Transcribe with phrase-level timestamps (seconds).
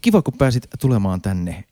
[0.00, 1.64] Kiva, kun pääsit tulemaan tänne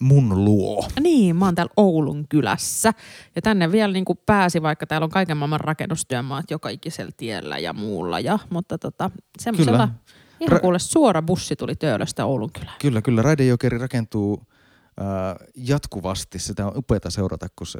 [0.00, 0.88] mun luo.
[1.00, 2.92] Niin, mä oon täällä Oulun kylässä.
[3.36, 7.58] Ja tänne vielä niin kuin pääsi, vaikka täällä on kaiken maailman rakennustyömaat joka ikisellä tiellä
[7.58, 8.20] ja muulla.
[8.20, 9.10] Ja, mutta tota,
[9.40, 9.88] semmoisella
[10.40, 12.76] ihan Ra- kuule suora bussi tuli Töölöstä Oulun kylään.
[12.80, 13.22] Kyllä, kyllä.
[13.22, 14.42] Raidejokeri rakentuu
[15.56, 16.38] jatkuvasti.
[16.38, 17.78] Sitä on upeata seurata, kun se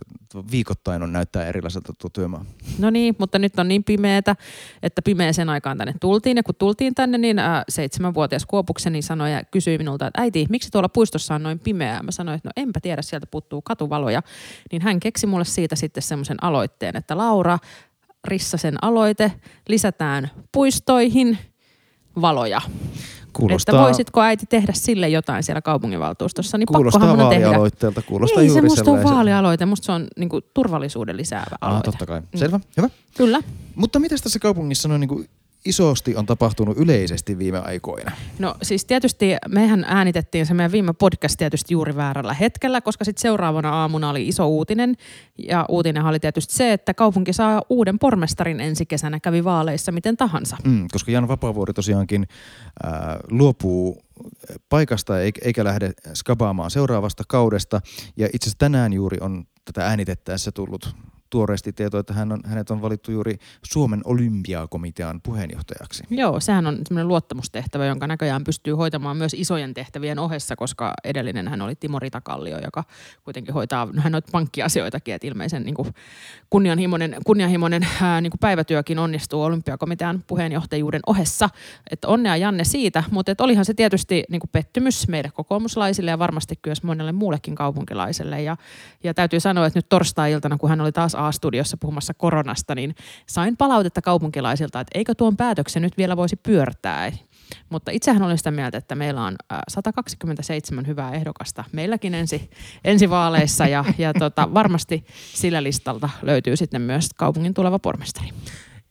[0.51, 2.45] viikoittain on näyttää erilaiselta tuo työmaa.
[2.79, 4.37] No niin, mutta nyt on niin pimeätä,
[4.83, 6.37] että pimeäsen aikaan tänne tultiin.
[6.37, 10.71] Ja kun tultiin tänne, niin äh, seitsemänvuotias Kuopukseni sanoi ja kysyi minulta, että äiti, miksi
[10.71, 12.03] tuolla puistossa on noin pimeää?
[12.03, 14.23] Mä sanoin, että no enpä tiedä, sieltä puuttuu katuvaloja.
[14.73, 17.59] Niin hän keksi mulle siitä sitten semmoisen aloitteen, että Laura,
[18.25, 19.33] Rissasen aloite,
[19.69, 21.39] lisätään puistoihin
[22.21, 22.61] valoja.
[23.33, 28.09] Kuulostaa, että voisitko äiti tehdä sille jotain siellä kaupunginvaltuustossa, niin kuulostaa vaalialoitteelta, tehdä.
[28.09, 31.89] kuulostaa Ei, juuri se musta on vaalialoite, musta se on niin kuin, turvallisuuden lisäävä aloite.
[31.89, 32.21] Ah, totta kai.
[32.21, 32.27] Mm.
[32.35, 32.65] Selvä, mm.
[32.77, 32.89] hyvä.
[33.17, 33.41] Kyllä.
[33.75, 35.29] Mutta mitä tässä kaupungissa noin niin
[35.65, 38.13] isosti on tapahtunut yleisesti viime aikoina?
[38.39, 43.23] No siis tietysti mehän äänitettiin se meidän viime podcast tietysti juuri väärällä hetkellä, koska sitten
[43.23, 44.95] seuraavana aamuna oli iso uutinen.
[45.39, 50.17] Ja uutinen oli tietysti se, että kaupunki saa uuden pormestarin ensi kesänä, kävi vaaleissa miten
[50.17, 50.57] tahansa.
[50.65, 52.27] Mm, koska Jan Vapaavuori tosiaankin
[52.85, 52.93] äh,
[53.31, 54.03] luopuu
[54.69, 57.81] paikasta eikä lähde skabaamaan seuraavasta kaudesta.
[58.17, 60.97] Ja itse asiassa tänään juuri on tätä äänitettäessä tullut
[61.33, 66.05] tuoreesti tietoa, että hän on, hänet on valittu juuri Suomen olympiakomitean puheenjohtajaksi.
[66.11, 71.49] Joo, sehän on semmoinen luottamustehtävä, jonka näköjään pystyy hoitamaan myös isojen tehtävien ohessa, koska edellinen
[71.49, 72.85] hän oli Timo Ritakallio, joka
[73.25, 75.89] kuitenkin hoitaa hän noita pankkiasioitakin, että ilmeisen niin kuin
[76.51, 81.49] kunnianhimoinen, kunnianhimoinen ää, niin kuin päivätyökin onnistuu olympiakomitean puheenjohtajuuden ohessa.
[81.91, 86.19] Että onnea Janne siitä, mutta että olihan se tietysti niin kuin pettymys meille kokoomuslaisille ja
[86.19, 88.43] varmasti myös monelle muullekin kaupunkilaiselle.
[88.43, 88.57] Ja,
[89.05, 92.95] ja täytyy sanoa, että nyt torstai-iltana, kun hän oli taas A-studiossa puhumassa koronasta, niin
[93.29, 97.13] sain palautetta kaupunkilaisilta, että eikö tuon päätöksen nyt vielä voisi pyörtää.
[97.71, 99.37] Mutta itsehän olen sitä mieltä, että meillä on
[99.69, 102.51] 127 hyvää ehdokasta meilläkin ensi,
[102.85, 108.29] ensi vaaleissa ja, ja tota, varmasti sillä listalta löytyy sitten myös kaupungin tuleva pormestari.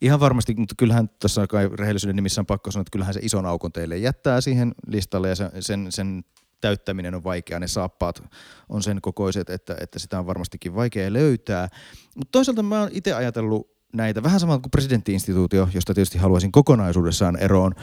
[0.02, 3.46] Ihan varmasti, mutta kyllähän tässä kai rehellisyyden nimissä on pakko sanoa, että kyllähän se ison
[3.46, 6.24] aukon teille jättää siihen listalle ja sen, sen, sen
[6.62, 8.24] täyttäminen on vaikeaa, ne saappaat
[8.70, 11.68] on sen kokoiset, että, että sitä on varmastikin vaikea löytää.
[12.16, 17.38] Mutta toisaalta mä oon itse ajatellut näitä, vähän samalla kuin presidenttiinstituutio, josta tietysti haluaisin kokonaisuudessaan
[17.38, 17.76] eroon.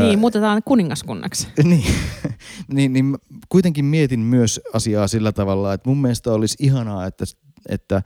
[0.00, 1.48] Niin, muutetaan kuningaskunnaksi.
[1.64, 1.94] niin,
[2.68, 7.24] niin, niin kuitenkin mietin myös asiaa sillä tavalla, että mun mielestä olisi ihanaa, että,
[7.68, 8.02] että,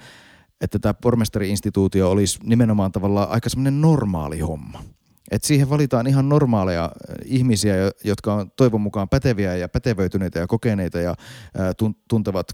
[0.60, 4.82] että tämä pormestari-instituutio olisi nimenomaan tavallaan aika semmoinen normaali homma.
[5.30, 7.74] Et siihen valitaan ihan normaaleja äh, ihmisiä,
[8.04, 12.46] jotka on toivon mukaan päteviä ja pätevöityneitä ja kokeneita ja äh, tuntevat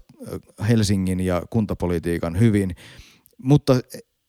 [0.59, 2.75] äh, Helsingin ja kuntapolitiikan hyvin.
[3.37, 3.79] Mutta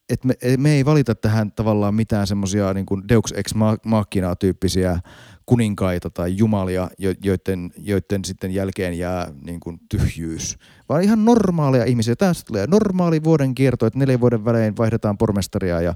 [0.09, 3.55] et me, me ei valita tähän tavallaan mitään semmoisia niin Deux ex
[3.85, 5.01] machina tyyppisiä
[5.47, 6.91] kuninkaita tai jumalia,
[7.25, 12.17] joiden, joiden sitten jälkeen jää niin kuin tyhjyys, vaan ihan normaaleja ihmisiä.
[12.17, 15.95] Tästä tulee normaali vuoden kierto, että neljän vuoden välein vaihdetaan pormestaria ja,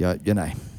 [0.00, 0.73] ja, ja näin.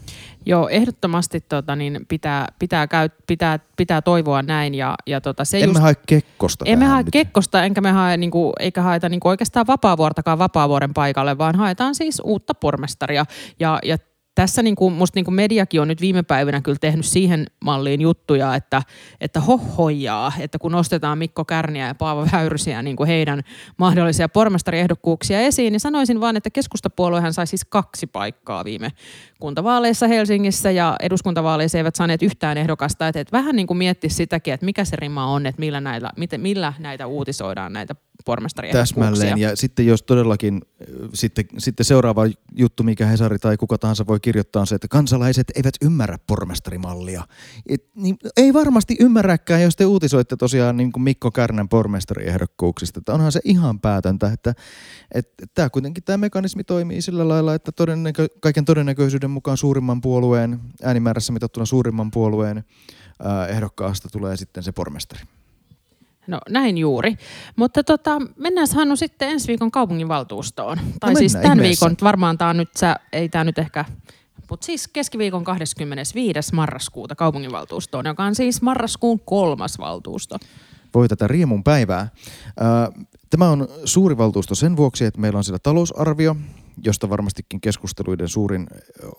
[0.45, 4.75] Joo, ehdottomasti tota, niin pitää, pitää, käy, pitää, pitää toivoa näin.
[4.75, 7.11] Ja, ja tota, se emme just, hae Kekkosta Emme hae nyt.
[7.11, 12.21] Kekkosta, enkä me hae, niinku, eikä haeta niinku oikeastaan vapaavuortakaan vapaavuoren paikalle, vaan haetaan siis
[12.25, 13.25] uutta pormestaria.
[13.59, 13.97] Ja, ja
[14.35, 18.01] tässä niin kuin, musta niin kuin mediakin on nyt viime päivinä kyllä tehnyt siihen malliin
[18.01, 18.81] juttuja, että,
[19.21, 23.41] että hohojaa, että kun nostetaan Mikko Kärniä ja Paavo Väyrysiä niin kuin heidän
[23.77, 28.91] mahdollisia pormestariehdokkuuksia esiin, niin sanoisin vaan, että keskustapuoluehan sai siis kaksi paikkaa viime
[29.39, 33.07] kuntavaaleissa Helsingissä ja eduskuntavaaleissa eivät saaneet yhtään ehdokasta.
[33.07, 36.09] Että, että vähän niin kuin miettisi sitäkin, että mikä se rima on, että millä näitä,
[36.17, 37.95] miten, millä näitä uutisoidaan, näitä
[38.73, 39.37] Täsmälleen.
[39.37, 40.61] Ja sitten jos todellakin,
[41.13, 42.21] sitten, sitten seuraava
[42.55, 47.23] juttu, mikä Hesari tai kuka tahansa voi kirjoittaa, on se, että kansalaiset eivät ymmärrä pormestarimallia.
[47.69, 52.99] Et, niin, ei varmasti ymmärräkään, jos te uutisoitte tosiaan niin kuin Mikko Kärnän pormestariehdokkuuksista.
[52.99, 54.53] Että onhan se ihan päätäntä, että,
[55.13, 60.59] että tämä kuitenkin tämä mekanismi toimii sillä lailla, että todennäkö, kaiken todennäköisyyden mukaan suurimman puolueen,
[60.83, 62.63] äänimäärässä mitattuna suurimman puolueen
[63.49, 65.21] ehdokkaasta tulee sitten se pormestari.
[66.27, 67.15] No näin juuri.
[67.55, 70.77] Mutta tota, mennään Hannu sitten ensi viikon kaupunginvaltuustoon.
[70.99, 71.85] Tai no siis tämän ihmeessä.
[71.85, 73.85] viikon, varmaan tämä nyt, sä, ei tämä nyt ehkä,
[74.49, 76.55] mutta siis keskiviikon 25.
[76.55, 80.37] marraskuuta kaupunginvaltuustoon, joka on siis marraskuun kolmas valtuusto.
[80.93, 82.09] Voi tätä riemun päivää.
[83.29, 86.35] Tämä on suuri valtuusto sen vuoksi, että meillä on siellä talousarvio,
[86.85, 88.67] josta varmastikin keskusteluiden suurin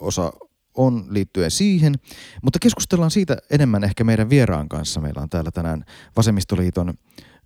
[0.01, 0.33] osa
[0.77, 1.95] on liittyen siihen,
[2.43, 5.01] mutta keskustellaan siitä enemmän ehkä meidän vieraan kanssa.
[5.01, 5.85] Meillä on täällä tänään
[6.17, 6.95] Vasemmistoliiton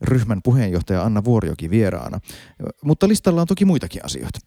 [0.02, 2.20] ryhmän puheenjohtaja Anna Vuorioki vieraana.
[2.84, 4.38] Mutta listalla on toki muitakin asioita.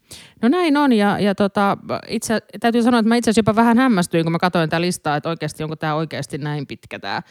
[0.42, 1.78] No näin on ja, ja tota,
[2.08, 5.16] itse, täytyy sanoa, että mä itse asiassa jopa vähän hämmästyin, kun mä katsoin tätä listaa,
[5.16, 7.22] että oikeasti onko tämä oikeasti näin pitkä tämä,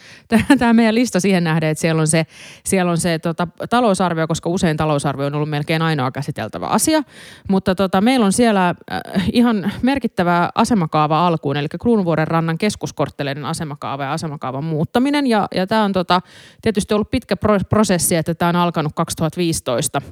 [0.58, 2.26] tämä meidän lista siihen nähden, että siellä on se,
[2.64, 7.02] siellä on se tota, talousarvio, koska usein talousarvio on ollut melkein ainoa käsiteltävä asia,
[7.48, 9.00] mutta tota, meillä on siellä äh,
[9.32, 15.84] ihan merkittävä asemakaava alkuun, eli Kruunuvuoren rannan keskuskortteleiden asemakaava ja asemakaavan muuttaminen ja, ja tämä
[15.84, 16.20] on tota,
[16.62, 17.36] tietysti ollut pitkä
[17.68, 20.02] prosessi, että tämä on alkanut 2015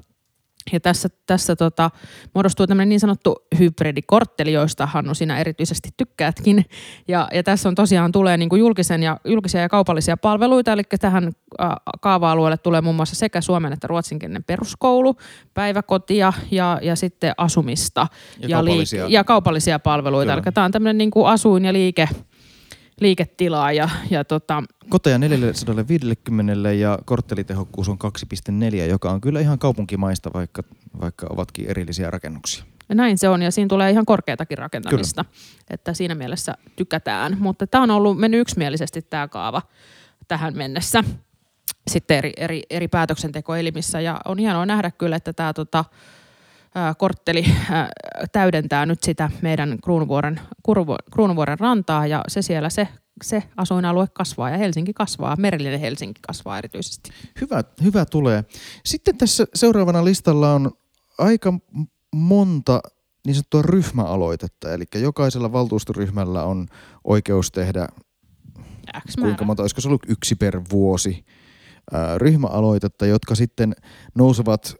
[0.73, 1.91] ja tässä, tässä tota,
[2.35, 6.65] muodostuu tämmöinen niin sanottu hybridikortteli, joista Hannu sinä erityisesti tykkäätkin.
[7.09, 10.83] Ja, ja tässä on tosiaan tulee niin kuin julkisen ja, julkisia ja kaupallisia palveluita, eli
[11.01, 11.69] tähän äh,
[12.01, 15.17] kaava-alueelle tulee muun muassa sekä suomen että ruotsinkielinen peruskoulu,
[15.55, 18.07] päiväkotia ja, ja sitten asumista
[18.39, 19.03] ja, ja, kaupallisia.
[19.03, 20.33] Liike, ja kaupallisia palveluita.
[20.33, 20.43] Kyllä.
[20.47, 22.09] Eli tämä on tämmöinen niin kuin asuin- ja liike,
[23.01, 23.73] liiketilaa.
[23.73, 24.63] Ja, ja tota...
[24.89, 27.99] Koteja 450 ja korttelitehokkuus on
[28.75, 30.63] 2,4, joka on kyllä ihan kaupunkimaista, vaikka,
[31.01, 32.65] vaikka ovatkin erillisiä rakennuksia.
[32.89, 35.37] Ja näin se on ja siinä tulee ihan korkeatakin rakentamista, kyllä.
[35.71, 37.37] että siinä mielessä tykätään.
[37.41, 39.63] Mutta tämä on ollut mennyt yksimielisesti tämä kaava
[40.29, 41.05] tähän mennessä
[41.91, 45.85] sitten eri, eri, eri päätöksentekoelimissä ja on hienoa nähdä kyllä, että tämä tota,
[46.99, 47.45] kortteli
[48.33, 50.41] täydentää nyt sitä meidän Kruunuvuoren,
[51.13, 52.89] Kruunuvuoren rantaa ja se siellä se,
[53.23, 57.11] se asuinalue kasvaa ja Helsinki kasvaa, merellinen Helsinki kasvaa erityisesti.
[57.41, 58.45] Hyvä, hyvä tulee.
[58.85, 60.71] Sitten tässä seuraavana listalla on
[61.19, 61.53] aika
[62.15, 62.81] monta
[63.27, 66.67] niin sanottua ryhmäaloitetta, eli jokaisella valtuustoryhmällä on
[67.05, 67.89] oikeus tehdä,
[69.09, 71.25] X kuinka monta, olisiko se ollut yksi per vuosi,
[72.17, 73.75] ryhmäaloitetta, jotka sitten
[74.15, 74.77] nousevat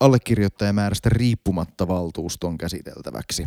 [0.00, 3.46] allekirjoittajamäärästä riippumatta valtuuston käsiteltäväksi.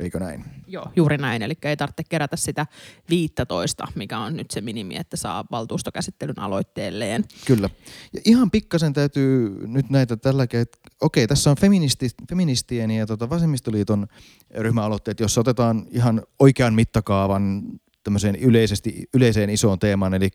[0.00, 0.44] Eikö näin?
[0.66, 1.42] Joo, juuri näin.
[1.42, 2.66] Eli ei tarvitse kerätä sitä
[3.10, 7.24] 15, mikä on nyt se minimi, että saa valtuustokäsittelyn aloitteelleen.
[7.46, 7.70] Kyllä.
[8.12, 13.30] Ja ihan pikkasen täytyy nyt näitä tällä että okei, tässä on feministi, feministien ja tota
[13.30, 14.06] vasemmistoliiton
[14.54, 17.62] ryhmäaloitteet, jossa otetaan ihan oikean mittakaavan
[18.04, 20.30] tämmöiseen yleisesti, yleiseen isoon teemaan, eli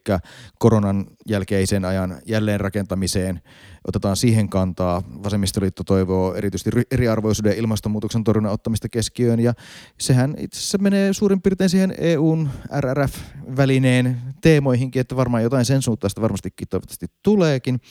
[0.59, 3.41] koronan jälkeisen ajan jälleenrakentamiseen.
[3.87, 5.01] Otetaan siihen kantaa.
[5.23, 9.53] Vasemmistoliitto toivoo erityisesti eriarvoisuuden ja ilmastonmuutoksen torjunnan ottamista keskiöön, ja
[9.99, 12.49] sehän itse asiassa menee suurin piirtein siihen EUn
[12.79, 17.81] RRF-välineen teemoihinkin, että varmaan jotain sen suuntaista varmastikin toivottavasti tuleekin.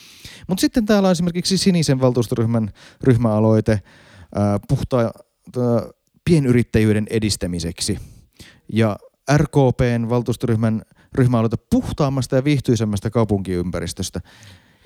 [0.48, 2.70] Mutta sitten täällä on esimerkiksi sinisen valtuustoryhmän
[3.02, 3.82] ryhmäaloite
[4.68, 5.12] puhtaa
[6.24, 7.98] pienyrittäjyyden edistämiseksi.
[8.72, 8.96] Ja
[9.36, 10.82] RKPn valtuustoryhmän
[11.14, 14.20] ryhmäaloite puhtaammasta ja viihtyisemmästä kaupunkiympäristöstä.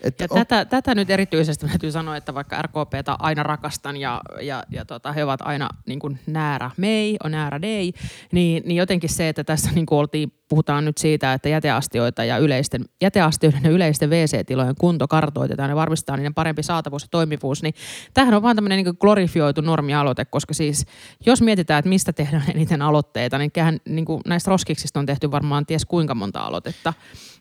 [0.07, 0.39] Että ja on...
[0.39, 5.13] tätä, tätä nyt erityisesti täytyy sanoa, että vaikka RKPtä aina rakastan ja, ja, ja tota,
[5.13, 7.93] he ovat aina niin kuin näärä mei, on näärä dei,
[8.33, 12.39] niin, niin jotenkin se, että tässä niin kuin oltiin, puhutaan nyt siitä, että jäteastioita ja
[12.39, 17.75] yleisten, jäteastioiden ja yleisten WC-tilojen kunto kartoitetaan ja varmistetaan niiden parempi saatavuus ja toimivuus, niin
[18.15, 20.87] tämähän on vaan tämmöinen niin glorifioitu normialoite, koska siis
[21.27, 25.31] jos mietitään, että mistä tehdään eniten aloitteita, niin, kään, niin kuin näistä roskiksista on tehty
[25.31, 26.93] varmaan ties kuinka monta aloitetta.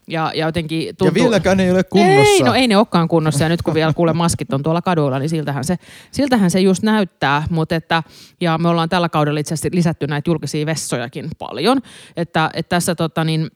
[0.07, 1.07] Ja, ja jotenkin tuntuu...
[1.07, 2.33] Ja vieläkään ei ole kunnossa.
[2.33, 3.43] Ei, no ei ne olekaan kunnossa.
[3.43, 5.77] Ja nyt kun vielä kuule maskit on tuolla kaduilla, niin siltähän se,
[6.11, 7.43] siltähän se just näyttää.
[7.49, 8.03] Mutta että,
[8.41, 11.81] ja me ollaan tällä kaudella itse asiassa lisätty näitä julkisia vessojakin paljon.
[12.17, 13.51] Että, että tässä tota niin,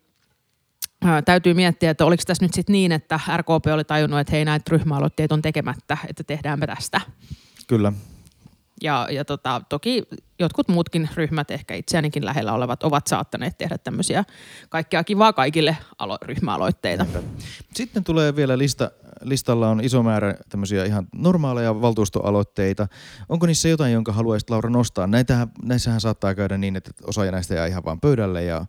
[1.03, 4.45] ää, täytyy miettiä, että oliko tässä nyt sitten niin, että RKP oli tajunnut, että hei
[4.45, 7.01] näitä ryhmäaloitteet on tekemättä, että tehdäänpä tästä.
[7.67, 7.93] Kyllä.
[8.83, 10.03] Ja, ja tota, toki
[10.39, 14.23] jotkut muutkin ryhmät, ehkä itseänikin lähellä olevat, ovat saattaneet tehdä tämmöisiä
[14.69, 17.05] kaikkea kivaa kaikille alo- ryhmäaloitteita.
[17.75, 22.87] Sitten tulee vielä lista, listalla on iso määrä tämmöisiä ihan normaaleja valtuustoaloitteita.
[23.29, 25.07] Onko niissä jotain, jonka haluaisit Laura nostaa?
[25.07, 28.65] Näitähän, näissähän saattaa käydä niin, että osa näistä jää ihan vaan pöydälle ja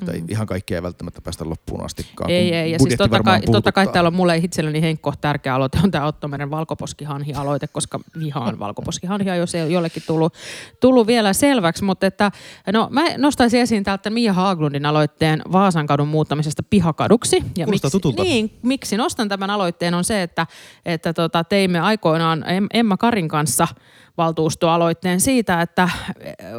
[0.00, 0.06] Mm.
[0.06, 2.06] Tai ihan kaikkea ei välttämättä päästä loppuun asti.
[2.28, 2.72] Ei, ei.
[2.72, 6.06] Ja siis totta kai, totta kai täällä on mulle itselleni Henkko tärkeä aloite, on tämä
[6.06, 10.34] Otto Meren valkoposkihanhi-aloite, koska vihaan valkoposkihanhia, jos ei ole jollekin tullut,
[10.80, 11.84] tullut vielä selväksi.
[11.84, 12.30] Mutta että,
[12.72, 17.44] no, mä nostaisin esiin täältä Mia Haaglundin aloitteen Vaasankadun muuttamisesta pihakaduksi.
[17.56, 18.22] Ja miksi, tutulta.
[18.22, 20.46] Niin, miksi nostan tämän aloitteen on se, että,
[20.84, 23.68] että tota, teimme aikoinaan Emma Karin kanssa–
[24.16, 25.88] valtuustoaloitteen siitä, että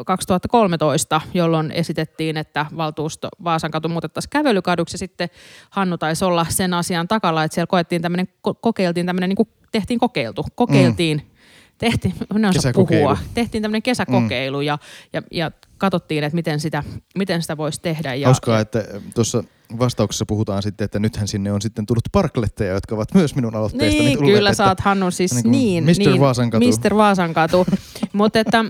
[0.05, 4.97] 2013, eh, jolloin esitettiin, että valtuusto Vaasan katu muutettaisiin kävelykaduksi.
[4.97, 5.29] Sitten
[5.69, 8.27] Hannu taisi olla sen asian takalla, että siellä koettiin tämmöinen,
[8.62, 11.35] kokeiltiin tämmöinen, niin kuin tehtiin kokeiltu, kokeiltiin mm
[11.77, 12.13] tehtiin,
[12.74, 14.63] puhua, tehtiin tämmöinen kesäkokeilu mm.
[14.63, 14.77] ja,
[15.13, 16.84] ja, ja katsottiin, että miten sitä,
[17.17, 18.13] miten sitä voisi tehdä.
[18.13, 19.44] Ja, Hauskaa, että tuossa
[19.79, 24.05] vastauksessa puhutaan sitten, että nythän sinne on sitten tullut parkletteja, jotka ovat myös minun aloitteestani
[24.05, 24.38] niin, tulleet.
[24.38, 26.10] kyllä sä oot Hannu siis niin, niin Mr.
[26.10, 26.65] Niin, Vaasankatu.
[26.67, 26.96] Mr.
[26.96, 27.65] Vaasankatu.
[28.13, 28.65] Mutta että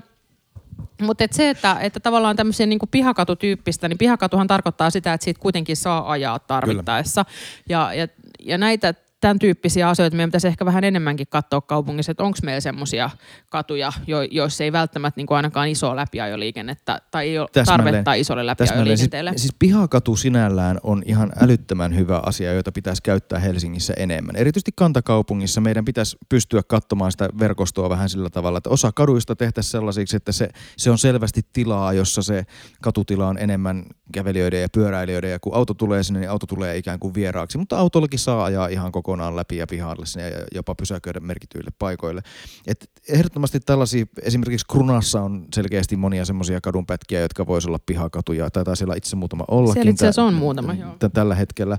[1.02, 5.40] mutta et se, että, että tavallaan tämmöisen niin pihakatutyyppistä, niin pihakatuhan tarkoittaa sitä, että siitä
[5.40, 7.26] kuitenkin saa ajaa tarvittaessa.
[7.70, 8.08] Ja, ja,
[8.40, 8.94] ja näitä
[9.26, 10.16] tämän tyyppisiä asioita.
[10.16, 13.10] Meidän pitäisi ehkä vähän enemmänkin katsoa kaupungissa, että onko meillä semmoisia
[13.50, 17.86] katuja, jo, joissa ei välttämättä niin kuin ainakaan isoa läpiajoliikennettä tai ei ole Täsmälleen.
[17.86, 19.30] tarvetta isolle läpiajoliikenteelle.
[19.30, 24.36] Siis, siis pihakatu sinällään on ihan älyttömän hyvä asia, jota pitäisi käyttää Helsingissä enemmän.
[24.36, 29.72] Erityisesti kantakaupungissa meidän pitäisi pystyä katsomaan sitä verkostoa vähän sillä tavalla, että osa kaduista tehtäisiin
[29.72, 32.44] sellaisiksi, että se, se on selvästi tilaa, jossa se
[32.82, 37.00] katutila on enemmän kävelijöiden ja pyöräilijöiden ja kun auto tulee sinne, niin auto tulee ikään
[37.00, 41.20] kuin vieraaksi, mutta autollakin saa ajaa ihan kokonaan läpi ja pihalle sinne ja jopa pysäköidä
[41.20, 42.22] merkityille paikoille.
[42.68, 48.78] Et ehdottomasti tällaisia, esimerkiksi Krunassa on selkeästi monia semmoisia kadunpätkiä, jotka voisi olla pihakatuja, tai
[48.78, 49.74] siellä itse muutama ollakin.
[49.74, 50.92] Siellä itse asiassa on muutama, joo.
[50.92, 51.78] t- tällä hetkellä.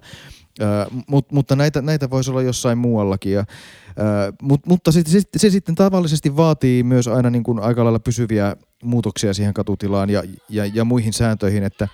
[0.61, 0.65] Ö,
[1.07, 3.33] mut, mutta näitä, näitä voisi olla jossain muuallakin.
[3.33, 7.85] Ja, ö, mut, mutta se, se, se sitten tavallisesti vaatii myös aina niin kuin aika
[7.85, 11.89] lailla pysyviä muutoksia siihen katutilaan ja, ja, ja muihin sääntöihin, että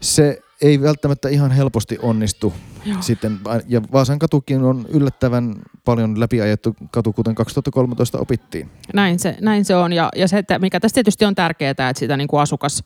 [0.00, 2.52] se ei välttämättä ihan helposti onnistu
[2.84, 3.02] Joo.
[3.02, 3.38] sitten.
[3.68, 8.70] Ja Vaasan katukin on yllättävän paljon läpiajettu katu, kuten 2013 opittiin.
[8.94, 9.92] Näin se, näin se on.
[9.92, 12.84] Ja, ja se, että mikä tässä tietysti on tärkeää, että sitä niin kuin asukas,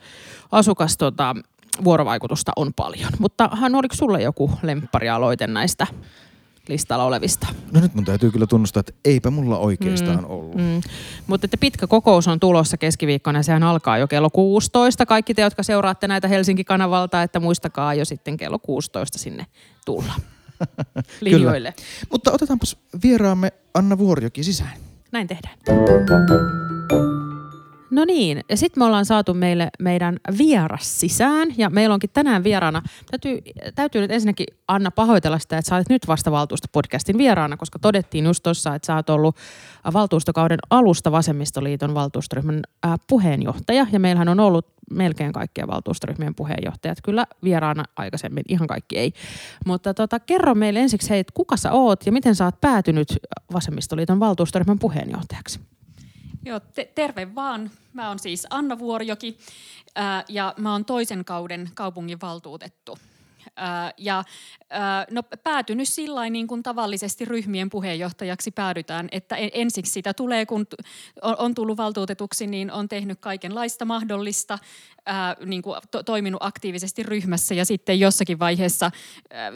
[0.52, 1.37] asukas tota,
[1.85, 3.11] vuorovaikutusta on paljon.
[3.19, 5.87] Mutta Han, oliko sulla joku lempparialoite näistä
[6.69, 7.47] listalla olevista?
[7.73, 10.31] No nyt mun täytyy kyllä tunnustaa, että eipä mulla oikeastaan mm.
[10.31, 10.54] ollut.
[10.54, 10.81] Mm.
[11.26, 15.07] Mutta että pitkä kokous on tulossa keskiviikkona ja sehän alkaa jo kello 16.
[15.07, 19.47] Kaikki te, jotka seuraatte näitä Helsinki-kanavalta, että muistakaa jo sitten kello 16 sinne
[19.87, 20.12] tulla
[21.21, 21.75] linjoille.
[22.11, 24.76] Mutta otetaanpas vieraamme Anna Vuorjoki sisään.
[25.12, 25.59] Näin tehdään.
[27.92, 32.44] No niin, ja sitten me ollaan saatu meille meidän vieras sisään, ja meillä onkin tänään
[32.44, 33.42] vieraana, täytyy,
[33.75, 38.25] täytyy nyt ensinnäkin Anna pahoitella sitä, että sä olet nyt vasta valtuustopodcastin vieraana, koska todettiin
[38.25, 39.37] just tuossa, että sä oot ollut
[39.92, 47.26] valtuustokauden alusta Vasemmistoliiton valtuustoryhmän äh, puheenjohtaja, ja meillähän on ollut melkein kaikkien valtuustoryhmien puheenjohtajat kyllä
[47.44, 49.12] vieraana aikaisemmin, ihan kaikki ei.
[49.66, 53.18] Mutta tota, kerro meille ensiksi, hei, kuka sä oot ja miten sä oot päätynyt
[53.52, 55.61] Vasemmistoliiton valtuustoryhmän puheenjohtajaksi?
[56.44, 57.70] Joo, te- terve vaan.
[57.92, 59.38] Mä oon siis Anna Vuorjoki
[59.94, 62.99] ää, ja mä oon toisen kauden kaupunginvaltuutettu.
[63.56, 64.25] Ää, ja
[65.11, 70.66] no, päätynyt sillä niin kuin tavallisesti ryhmien puheenjohtajaksi päädytään, että en, ensiksi sitä tulee, kun
[71.22, 74.58] on, on tullut valtuutetuksi, niin on tehnyt kaikenlaista mahdollista,
[75.06, 78.90] ää, niin kuin to, toiminut aktiivisesti ryhmässä ja sitten jossakin vaiheessa
[79.30, 79.52] ää,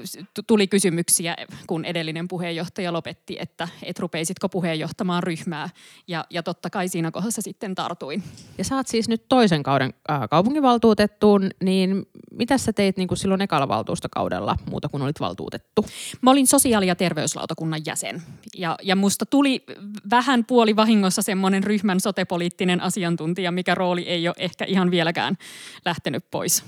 [0.46, 1.36] tuli kysymyksiä,
[1.66, 5.68] kun edellinen puheenjohtaja lopetti, että et rupeisitko puheenjohtamaan ryhmää
[6.08, 8.22] ja, ja totta kai siinä kohdassa sitten tartuin.
[8.58, 13.18] Ja sä oot siis nyt toisen kauden äh, kaupunginvaltuutettuun, niin mitä sä teit niin kuin
[13.18, 15.86] silloin ekalla valtuustokaudella muuta kuin olit valtuutettu?
[16.20, 18.22] Mä olin sosiaali- ja terveyslautakunnan jäsen
[18.56, 19.64] ja, ja musta tuli
[20.10, 25.35] vähän puoli vahingossa semmoinen ryhmän sotepoliittinen asiantuntija, mikä rooli ei ole ehkä ihan vieläkään
[25.84, 26.64] lähtenyt pois.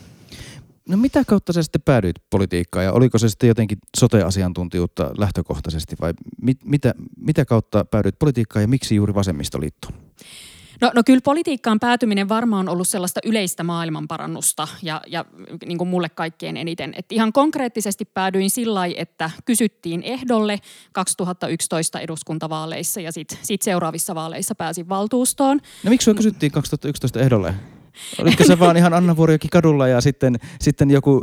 [0.89, 6.13] No mitä kautta sä sitten päädyit politiikkaan ja oliko se sitten jotenkin sote-asiantuntijuutta lähtökohtaisesti vai
[6.43, 9.95] mit, mitä, mitä kautta päädyit politiikkaan ja miksi juuri vasemmistoliittoon?
[10.81, 15.25] No, no kyllä politiikkaan päätyminen varmaan on ollut sellaista yleistä maailmanparannusta ja, ja
[15.67, 16.95] niin kuin mulle kaikkein eniten.
[16.97, 20.59] Et ihan konkreettisesti päädyin sillä että kysyttiin ehdolle
[20.93, 25.61] 2011 eduskuntavaaleissa ja sitten sit seuraavissa vaaleissa pääsin valtuustoon.
[25.85, 27.55] No miksi sua kysyttiin 2011 ehdolle?
[28.21, 31.23] Oliko se vaan ihan Anna Vuorjoki kadulla ja sitten, sitten joku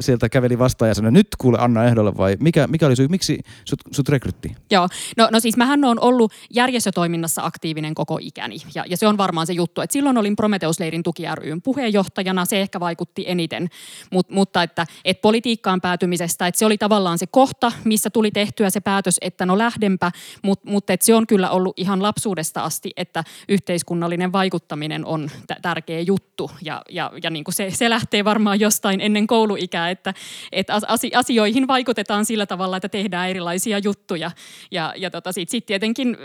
[0.00, 3.38] sieltä käveli vastaan ja sanoi, nyt kuule Anna ehdolle vai mikä, mikä oli syy, miksi
[3.64, 4.56] sut, sut rekryttiin?
[4.70, 9.18] Joo, no, no siis mähän on ollut järjestötoiminnassa aktiivinen koko ikäni ja, ja se on
[9.18, 13.68] varmaan se juttu, että silloin olin Prometeusleirin tuki ryn puheenjohtajana, se ehkä vaikutti eniten,
[14.10, 18.70] Mut, mutta että et politiikkaan päätymisestä, että se oli tavallaan se kohta, missä tuli tehtyä
[18.70, 22.90] se päätös, että no lähdenpä, mutta mut, et se on kyllä ollut ihan lapsuudesta asti,
[22.96, 26.15] että yhteiskunnallinen vaikuttaminen on t- tärkeä juttu
[26.62, 30.14] ja, ja, ja niin kuin se, se lähtee varmaan jostain ennen kouluikää, että,
[30.52, 30.74] että
[31.14, 34.30] asioihin vaikutetaan sillä tavalla, että tehdään erilaisia juttuja
[34.70, 36.16] ja, ja tota, sitten sit tietenkin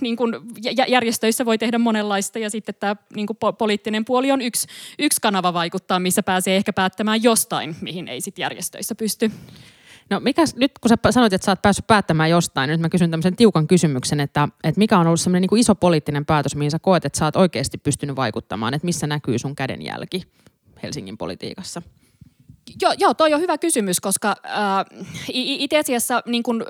[0.00, 0.34] niin kuin
[0.88, 5.52] järjestöissä voi tehdä monenlaista ja sitten tämä niin kuin poliittinen puoli on yksi, yksi kanava
[5.52, 9.30] vaikuttaa, missä pääsee ehkä päättämään jostain, mihin ei sitten järjestöissä pysty.
[10.10, 13.10] No mikä, nyt kun sä sanoit, että sä oot päässyt päättämään jostain, nyt mä kysyn
[13.10, 16.70] tämmöisen tiukan kysymyksen, että, että mikä on ollut semmoinen niin kuin iso poliittinen päätös, mihin
[16.70, 20.22] sä koet, että sä oot oikeasti pystynyt vaikuttamaan, että missä näkyy sun kädenjälki
[20.82, 21.82] Helsingin politiikassa?
[22.82, 26.64] Joo, joo, toi on hyvä kysymys, koska äh, itse asiassa niin kun,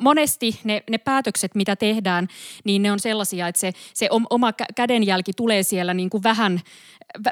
[0.00, 2.28] monesti ne, ne päätökset, mitä tehdään,
[2.64, 6.60] niin ne on sellaisia, että se, se oma kädenjälki tulee siellä niin kuin vähän,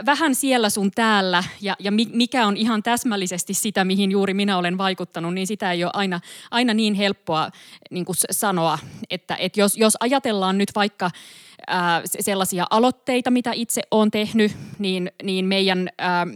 [0.06, 4.78] vähän siellä sun täällä ja, ja mikä on ihan täsmällisesti sitä, mihin juuri minä olen
[4.78, 6.20] vaikuttanut, niin sitä ei ole aina,
[6.50, 7.50] aina niin helppoa
[7.90, 8.78] niin kuin sanoa,
[9.10, 11.10] että, että jos, jos ajatellaan nyt vaikka
[11.68, 16.26] ää, sellaisia aloitteita, mitä itse olen tehnyt, niin, niin meidän ää,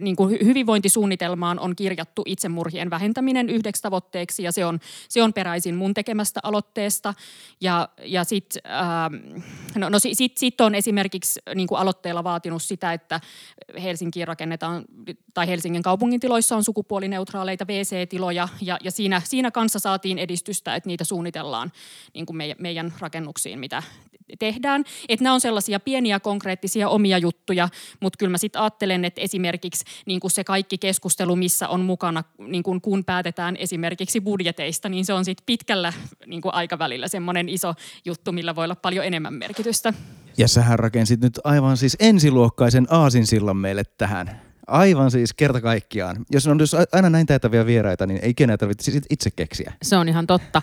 [0.00, 5.74] niin kuin hyvinvointisuunnitelmaan on kirjattu itsemurhien vähentäminen yhdeksi tavoitteeksi ja se on, se on peräisin
[5.74, 7.14] mun tekemästä aloitteesta.
[7.60, 8.62] Ja, ja sitten
[9.74, 13.20] no, no sit, sit on esimerkiksi niin kuin aloitteella vaatinut sitä, että
[13.82, 14.84] Helsinkiin rakennetaan
[15.34, 20.86] tai Helsingin kaupungin tiloissa on sukupuolineutraaleita WC-tiloja ja, ja siinä, siinä kanssa saatiin edistystä, että
[20.86, 21.72] niitä suunnitellaan
[22.14, 23.82] niin kuin meidän, meidän rakennuksiin, mitä
[24.38, 24.84] tehdään.
[25.08, 27.68] Että nämä on sellaisia pieniä konkreettisia omia juttuja,
[28.00, 32.24] mutta kyllä mä sitten ajattelen, että esimerkiksi niin kuin se kaikki keskustelu, missä on mukana,
[32.38, 35.92] niin kuin kun päätetään esimerkiksi budjeteista, niin se on sitten pitkällä
[36.26, 39.92] niin kuin aikavälillä semmoinen iso juttu, millä voi olla paljon enemmän merkitystä.
[40.38, 44.45] Ja sähän rakensit nyt aivan siis ensiluokkaisen aasinsillan meille tähän.
[44.66, 46.16] Aivan siis kerta kaikkiaan.
[46.30, 49.72] Jos on jos aina näin taitavia vieraita, niin ei ikinä tarvitse itse keksiä.
[49.82, 50.62] Se on ihan totta.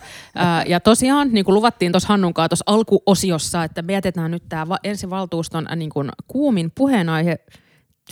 [0.66, 5.66] ja tosiaan, niin kuin luvattiin tuossa Hannunkaan tuossa alkuosiossa, että me jätetään nyt tämä ensivaltuuston
[5.76, 7.38] niin kuin kuumin puheenaihe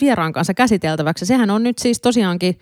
[0.00, 1.26] vieraan kanssa käsiteltäväksi.
[1.26, 2.58] Sehän on nyt siis tosiaankin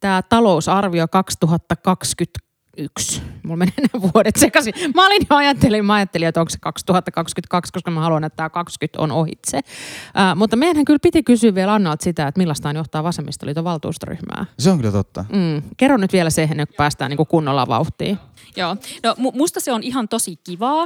[0.00, 2.38] tämä talousarvio 2020
[2.78, 3.22] yksi.
[3.44, 4.74] Mulla menee ne vuodet sekaisin.
[4.94, 8.50] Mä olin jo ajattelin, mä ajattelin, että onko se 2022, koska mä haluan, että tämä
[8.50, 9.56] 20 on ohitse.
[9.56, 14.46] Äh, mutta meidänhän kyllä piti kysyä vielä Annalta sitä, että millaista on johtaa vasemmistoliiton valtuustoryhmää.
[14.58, 15.24] Se on kyllä totta.
[15.32, 15.62] Mm.
[15.76, 18.18] Kerro nyt vielä se, ennen kuin päästään niin kuin kunnolla vauhtiin.
[18.56, 20.84] Joo, no musta se on ihan tosi kivaa.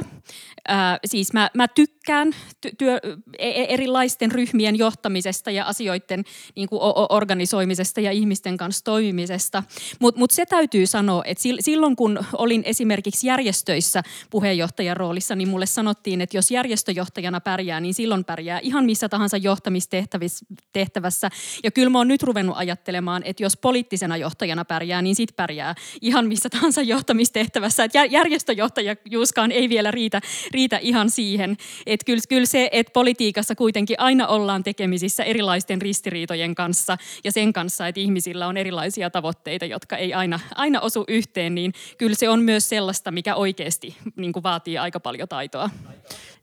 [0.69, 2.27] Äh, siis mä, mä tykkään
[2.67, 2.99] ty- työ,
[3.37, 6.23] e, e, erilaisten ryhmien johtamisesta ja asioiden
[6.55, 9.63] niin kuin organisoimisesta ja ihmisten kanssa toimimisesta.
[9.99, 15.65] Mutta mut se täytyy sanoa, että silloin kun olin esimerkiksi järjestöissä puheenjohtajan roolissa, niin mulle
[15.65, 21.29] sanottiin, että jos järjestöjohtajana pärjää, niin silloin pärjää ihan missä tahansa johtamistehtävässä.
[21.63, 25.75] Ja kyllä mä oon nyt ruvennut ajattelemaan, että jos poliittisena johtajana pärjää, niin sit pärjää
[26.01, 27.83] ihan missä tahansa johtamistehtävässä.
[27.83, 31.57] Että järjestöjohtaja Juuskaan ei vielä riitä, riitä ihan siihen.
[31.85, 37.53] Että kyllä, kyllä se, että politiikassa kuitenkin aina ollaan tekemisissä erilaisten ristiriitojen kanssa ja sen
[37.53, 42.29] kanssa, että ihmisillä on erilaisia tavoitteita, jotka ei aina, aina osu yhteen, niin kyllä se
[42.29, 45.69] on myös sellaista, mikä oikeasti niin kuin vaatii aika paljon taitoa.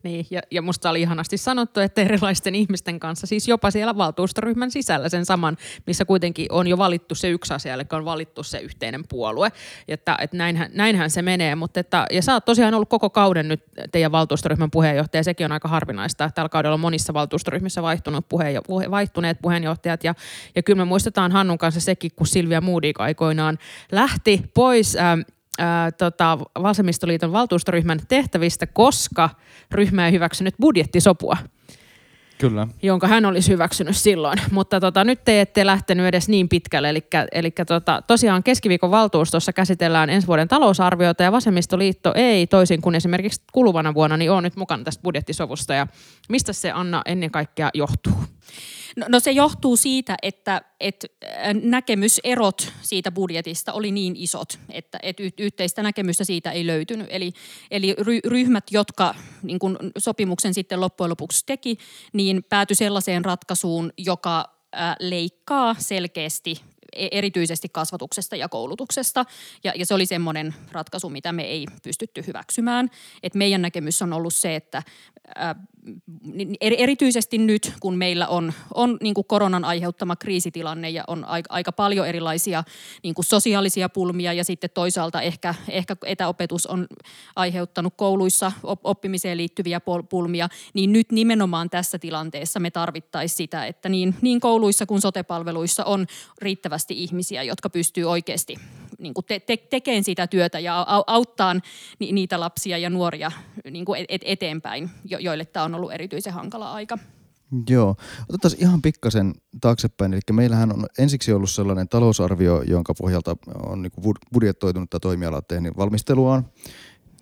[0.02, 4.70] Niin, ja, ja musta oli ihanasti sanottu, että erilaisten ihmisten kanssa, siis jopa siellä valtuustoryhmän
[4.70, 5.56] sisällä sen saman,
[5.87, 9.52] missä kuitenkin on jo valittu se yksi asia, eli on valittu se yhteinen puolue.
[9.88, 13.48] Että, että näinhän, näinhän se menee, mutta että, ja sä oot tosiaan ollut koko kauden
[13.48, 16.30] nyt teidän valtuustoryhmän puheenjohtaja, sekin on aika harvinaista.
[16.35, 20.14] Tällä kaudella on monissa valtuustoryhmissä vaihtunut puheenjo- puhe, vaihtuneet puheenjohtajat, ja,
[20.56, 23.59] ja kyllä me muistetaan Hannun kanssa sekin, kun Silvia Moodik aikoinaan
[23.92, 25.20] lähti pois ähm,
[25.58, 29.30] ää, tota, Vasemmistoliiton valtuustoryhmän tehtävistä, koska
[29.72, 31.36] ryhmä ei hyväksynyt budjettisopua.
[32.38, 32.66] Kyllä.
[32.82, 34.38] Jonka hän olisi hyväksynyt silloin.
[34.50, 36.90] Mutta tota, nyt te ette lähtenyt edes niin pitkälle.
[36.90, 42.94] Eli, eli tota, tosiaan keskiviikon valtuustossa käsitellään ensi vuoden talousarviota ja vasemmistoliitto ei toisin kuin
[42.94, 45.74] esimerkiksi kuluvana vuonna niin on nyt mukana tästä budjettisovusta.
[45.74, 45.86] Ja
[46.28, 48.14] mistä se Anna ennen kaikkea johtuu?
[48.96, 51.06] No, no se johtuu siitä, että, että
[51.62, 57.06] näkemyserot siitä budjetista oli niin isot, että, että yhteistä näkemystä siitä ei löytynyt.
[57.11, 57.32] Eli,
[57.70, 61.78] eli ryhmät, jotka niin kun sopimuksen sitten loppujen lopuksi teki,
[62.12, 64.56] niin päätyi sellaiseen ratkaisuun, joka
[65.00, 66.61] leikkaa selkeästi
[66.96, 69.24] erityisesti kasvatuksesta ja koulutuksesta.
[69.64, 72.90] Ja, ja se oli semmoinen ratkaisu, mitä me ei pystytty hyväksymään.
[73.22, 74.82] Et meidän näkemys on ollut se, että
[76.61, 81.72] erityisesti nyt, kun meillä on, on niin kuin koronan aiheuttama kriisitilanne ja on aika, aika
[81.72, 82.64] paljon erilaisia
[83.02, 86.87] niin kuin sosiaalisia pulmia ja sitten toisaalta ehkä, ehkä etäopetus on
[87.37, 88.52] aiheuttanut kouluissa
[88.85, 94.87] oppimiseen liittyviä pulmia, niin nyt nimenomaan tässä tilanteessa me tarvittaisiin sitä, että niin, niin kouluissa
[94.87, 96.06] kuin sotepalveluissa on
[96.38, 98.57] riittävästi ihmisiä, jotka pystyy oikeasti
[98.99, 101.55] niin kuin te, te, tekemään sitä työtä ja auttaa
[101.99, 103.33] niitä lapsia ja nuoria
[103.70, 106.99] niin kuin et, eteenpäin, joille tämä on ollut erityisen hankala aika.
[107.68, 107.96] Joo.
[108.29, 110.12] Otetaan ihan pikkasen taaksepäin.
[110.12, 113.92] Eli meillähän on ensiksi ollut sellainen talousarvio, jonka pohjalta on niin
[114.33, 116.51] budjettoitunut tämä toimiala tehnyt valmisteluaan.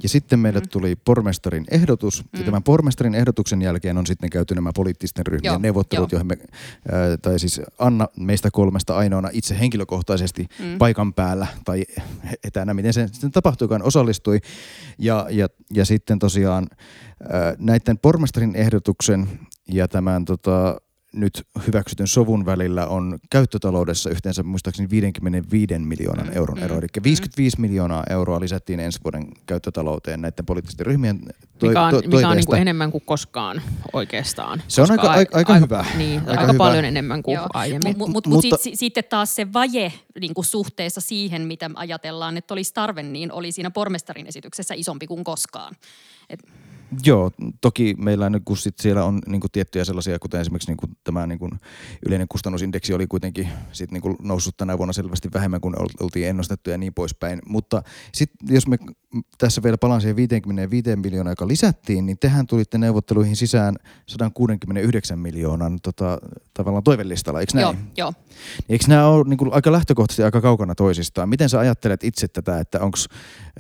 [0.02, 0.68] Ja sitten meille mm.
[0.68, 2.38] tuli pormestarin ehdotus, mm.
[2.38, 6.16] ja tämän pormestarin ehdotuksen jälkeen on sitten käyty nämä poliittisten ryhmien Joo, neuvottelut, jo.
[6.16, 10.78] joihin me, äh, tai siis Anna meistä kolmesta ainoana itse henkilökohtaisesti mm.
[10.78, 11.84] paikan päällä tai
[12.44, 14.40] etänä, miten se sitten tapahtuikaan, osallistui.
[14.98, 19.28] Ja, ja, ja sitten tosiaan äh, näiden pormestarin ehdotuksen
[19.68, 20.80] ja tämän tota,
[21.14, 26.78] nyt hyväksytyn sovun välillä on käyttötaloudessa yhteensä muistaakseni 55 miljoonan mm, euron mm, ero.
[26.78, 27.60] Eli 55 mm.
[27.60, 31.20] miljoonaa euroa lisättiin ensi vuoden käyttötalouteen näiden poliittisten ryhmien
[31.58, 34.62] to- mikä on, to- mikä on niin kuin enemmän kuin koskaan oikeastaan.
[34.68, 35.84] Se on aika, aika, aika hyvä.
[35.96, 36.58] Niin, aika, aika hyvä.
[36.58, 37.46] paljon enemmän kuin Joo.
[37.54, 37.96] aiemmin.
[37.96, 42.36] M- m- mutta mutta sit, sitten taas se vaje niin kuin suhteessa siihen, mitä ajatellaan,
[42.36, 45.76] että olisi tarve, niin oli siinä pormestarin esityksessä isompi kuin koskaan.
[46.30, 46.40] Et
[47.06, 47.30] Joo,
[47.60, 50.96] toki meillä niin kun sit siellä on niin kuin tiettyjä sellaisia, kuten esimerkiksi niin kuin
[51.04, 51.50] tämä niin kuin
[52.06, 56.70] yleinen kustannusindeksi oli kuitenkin sit niin kuin noussut tänä vuonna selvästi vähemmän kuin oltiin ennustettu
[56.70, 57.42] ja niin poispäin.
[57.46, 58.78] Mutta sitten jos me
[59.38, 63.76] tässä vielä palaan siihen 55 miljoonaa, joka lisättiin, niin tehän tulitte neuvotteluihin sisään
[64.06, 66.18] 169 miljoonan tota,
[66.54, 67.62] tavallaan toivellistalla, eikö näin?
[67.62, 68.12] Joo, joo.
[68.68, 71.28] Eikö nämä ole niin kuin, aika lähtökohtaisesti aika kaukana toisistaan?
[71.28, 72.98] Miten sä ajattelet itse tätä, että onko,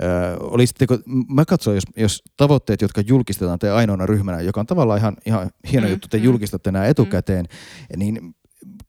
[0.02, 4.98] äh, olisitteko, mä katsoin, jos, jos tavoitteet, jotka julkistetaan te ainoana ryhmänä, joka on tavallaan
[4.98, 7.98] ihan, ihan hieno mm, juttu, te mm, julkistatte nämä etukäteen, mm.
[7.98, 8.34] niin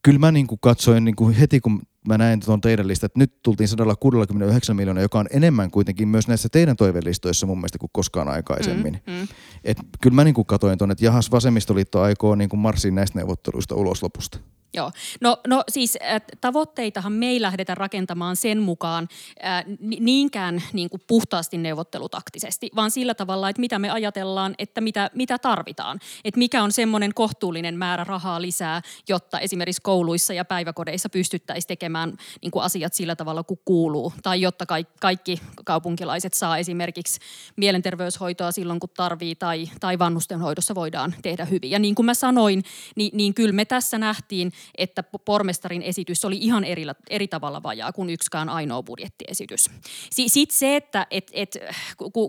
[0.02, 3.18] kyllä mä niin kuin katsoin niin kuin heti, kun mä näin tuon teidän listat, että
[3.18, 7.90] nyt tultiin 169 miljoonaa, joka on enemmän kuitenkin myös näissä teidän toivelistoissa mun mielestä kuin
[7.92, 9.00] koskaan aikaisemmin.
[9.06, 9.28] Mm, mm.
[9.64, 13.18] Et kyllä mä niin kuin katoin tuonne, että jahas vasemmistoliitto aikoo niin kuin marssin näistä
[13.18, 14.38] neuvotteluista ulos lopusta.
[14.76, 14.92] Joo.
[15.20, 19.08] No, no siis äh, tavoitteitahan me ei lähdetä rakentamaan sen mukaan
[19.44, 19.64] äh,
[20.00, 25.38] niinkään niin kuin puhtaasti neuvottelutaktisesti, vaan sillä tavalla, että mitä me ajatellaan, että mitä, mitä
[25.38, 26.00] tarvitaan.
[26.24, 32.16] Että mikä on semmoinen kohtuullinen määrä rahaa lisää, jotta esimerkiksi kouluissa ja päiväkodeissa pystyttäisiin tekemään
[32.42, 34.12] niin kuin asiat sillä tavalla kuin kuuluu.
[34.22, 37.20] Tai jotta kaikki, kaikki kaupunkilaiset saa esimerkiksi
[37.56, 41.70] mielenterveyshoitoa silloin, kun tarvii, tai, tai vanhustenhoidossa voidaan tehdä hyvin.
[41.70, 42.64] Ja niin kuin mä sanoin,
[42.96, 47.92] niin, niin kyllä me tässä nähtiin, että pormestarin esitys oli ihan eri, eri tavalla vajaa
[47.92, 49.70] kuin yksikään ainoa budjettiesitys.
[50.10, 51.56] Sitten se, että et, et,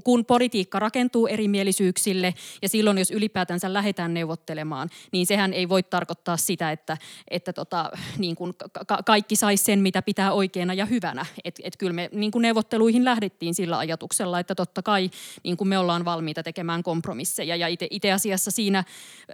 [0.04, 6.38] kun politiikka rakentuu erimielisyyksille ja silloin jos ylipäätänsä lähdetään neuvottelemaan, niin sehän ei voi tarkoittaa
[6.38, 6.97] sitä, että,
[7.32, 8.54] että tota, niin kuin
[8.88, 11.26] ka- kaikki saisi sen, mitä pitää oikeana ja hyvänä.
[11.43, 15.10] Et, et kyllä me niin kuin neuvotteluihin lähdettiin sillä ajatuksella, että totta kai
[15.43, 17.56] niin kuin me ollaan valmiita tekemään kompromisseja.
[17.56, 18.84] Ja itse asiassa siinä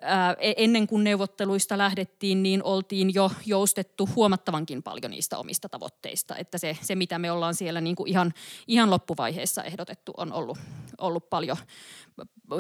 [0.02, 6.38] ää, e-, ennen kuin neuvotteluista lähdettiin, niin oltiin jo joustettu huomattavankin paljon niistä omista tavoitteista.
[6.38, 8.34] Että se, se mitä me ollaan siellä niin kuin ihan,
[8.68, 10.58] ihan loppuvaiheessa ehdotettu, on ollut,
[10.98, 11.58] ollut paljon,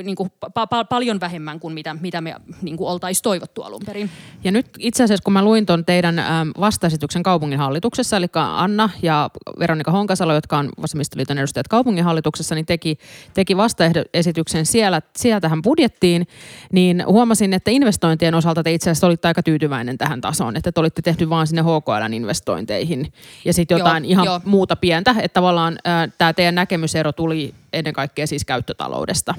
[0.03, 3.81] niin kuin, pa- pa- paljon vähemmän kuin mitä, mitä me niin kuin oltaisiin toivottu alun
[3.85, 4.09] perin.
[4.43, 6.15] Ja nyt itse asiassa, kun mä luin tuon teidän
[6.59, 12.97] vastaesityksen kaupunginhallituksessa, eli Anna ja Veronika Honkasalo, jotka on vasemmistoliiton edustajat kaupunginhallituksessa, niin teki,
[13.33, 16.27] teki vastaesityksen siellä, sieltähän budjettiin,
[16.71, 20.79] niin huomasin, että investointien osalta te itse asiassa olitte aika tyytyväinen tähän tasoon, että te
[20.79, 23.13] olitte tehty vaan sinne HKLn investointeihin
[23.45, 24.41] ja sitten jotain joo, ihan joo.
[24.45, 29.33] muuta pientä, että tavallaan äh, tämä teidän näkemysero tuli ennen kaikkea siis käyttötaloudesta.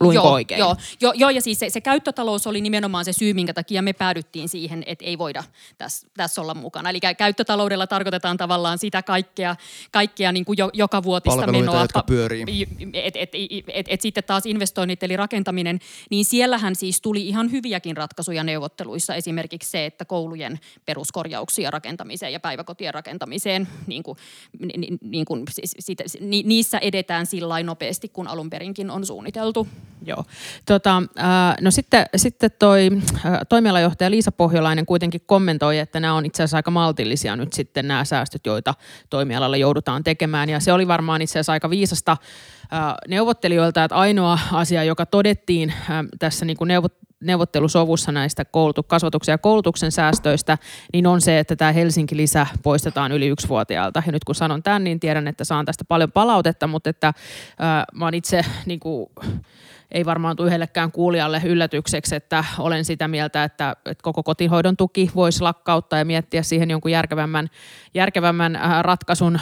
[0.00, 0.58] Luinko joo, oikein?
[0.58, 3.92] Joo, joo, joo, ja siis se, se käyttötalous oli nimenomaan se syy, minkä takia me
[3.92, 5.44] päädyttiin siihen, että ei voida
[5.78, 6.90] tässä, tässä olla mukana.
[6.90, 9.56] Eli käyttötaloudella tarkoitetaan tavallaan sitä kaikkea,
[9.92, 11.82] kaikkea niin kuin jo, joka vuotista Palveluita, menoa.
[11.82, 12.44] jotka pyörii.
[12.92, 15.78] Et, et, et, et, et sitten taas investoinnit eli rakentaminen,
[16.10, 19.14] niin siellähän siis tuli ihan hyviäkin ratkaisuja neuvotteluissa.
[19.14, 24.18] Esimerkiksi se, että koulujen peruskorjauksia rakentamiseen ja päiväkotien rakentamiseen, niin kuin,
[24.76, 29.68] niin, niin kuin, sit, niissä edetään sillä nopeasti, kun alun perinkin on suunniteltu.
[30.06, 30.24] Joo.
[30.66, 32.90] Tota, äh, no sitten, sitten toi
[33.26, 37.88] äh, toimialajohtaja Liisa Pohjolainen kuitenkin kommentoi, että nämä on itse asiassa aika maltillisia nyt sitten
[37.88, 38.74] nämä säästöt, joita
[39.10, 40.48] toimialalla joudutaan tekemään.
[40.48, 45.72] Ja se oli varmaan itse asiassa aika viisasta äh, neuvottelijoilta, että ainoa asia, joka todettiin
[46.18, 50.58] tässä niin kuin neuvot, neuvottelusovussa näistä koulutu- kasvatuksen ja koulutuksen säästöistä,
[50.92, 54.02] niin on se, että tämä Helsinki-lisä poistetaan yli yksivuotiaalta.
[54.06, 57.14] Ja nyt kun sanon tämän, niin tiedän, että saan tästä paljon palautetta, mutta että äh,
[57.94, 59.06] mä oon itse niin kuin,
[59.92, 65.10] ei varmaan tule yhdellekään kuulijalle yllätykseksi, että olen sitä mieltä, että, että koko kotihoidon tuki
[65.14, 67.50] voisi lakkauttaa ja miettiä siihen jonkun järkevämmän,
[67.94, 69.38] järkevämmän ratkaisun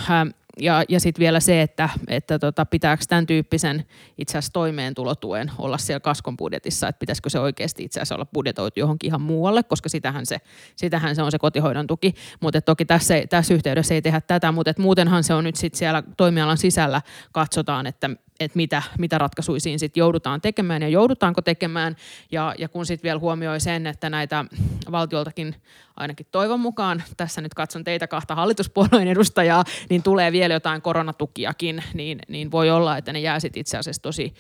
[0.61, 3.85] ja, ja sitten vielä se, että, että tota, pitääkö tämän tyyppisen
[4.19, 8.81] itse asiassa toimeentulotuen olla siellä kaskon budjetissa, että pitäisikö se oikeasti itse asiassa olla budjetoitu
[8.81, 10.39] johonkin ihan muualle, koska sitähän se,
[10.77, 12.15] sitähän se on se kotihoidon tuki.
[12.41, 16.03] Mutta toki tässä, tässä yhteydessä ei tehdä tätä, mutta muutenhan se on nyt sitten siellä
[16.17, 21.96] toimialan sisällä katsotaan, että että mitä, mitä ratkaisuja siinä sitten joudutaan tekemään ja joudutaanko tekemään.
[22.33, 24.44] Ja, ja kun sitten vielä huomioi sen, että näitä
[24.90, 25.55] valtioltakin
[25.96, 31.83] ainakin toivon mukaan, tässä nyt katson teitä kahta hallituspuolueen edustajaa, niin tulee vielä jotain koronatukiakin,
[31.94, 34.35] niin, niin voi olla, että ne jää sitten itse asiassa tosi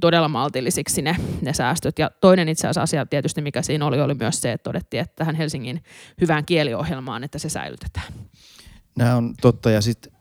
[0.00, 1.98] todella maltillisiksi ne, ne säästöt.
[1.98, 5.16] Ja toinen itse asiassa asia tietysti, mikä siinä oli, oli myös se, että todettiin, että
[5.16, 5.82] tähän Helsingin
[6.20, 8.06] hyvään kieliohjelmaan, että se säilytetään.
[8.96, 10.13] Nämä on totta ja sitten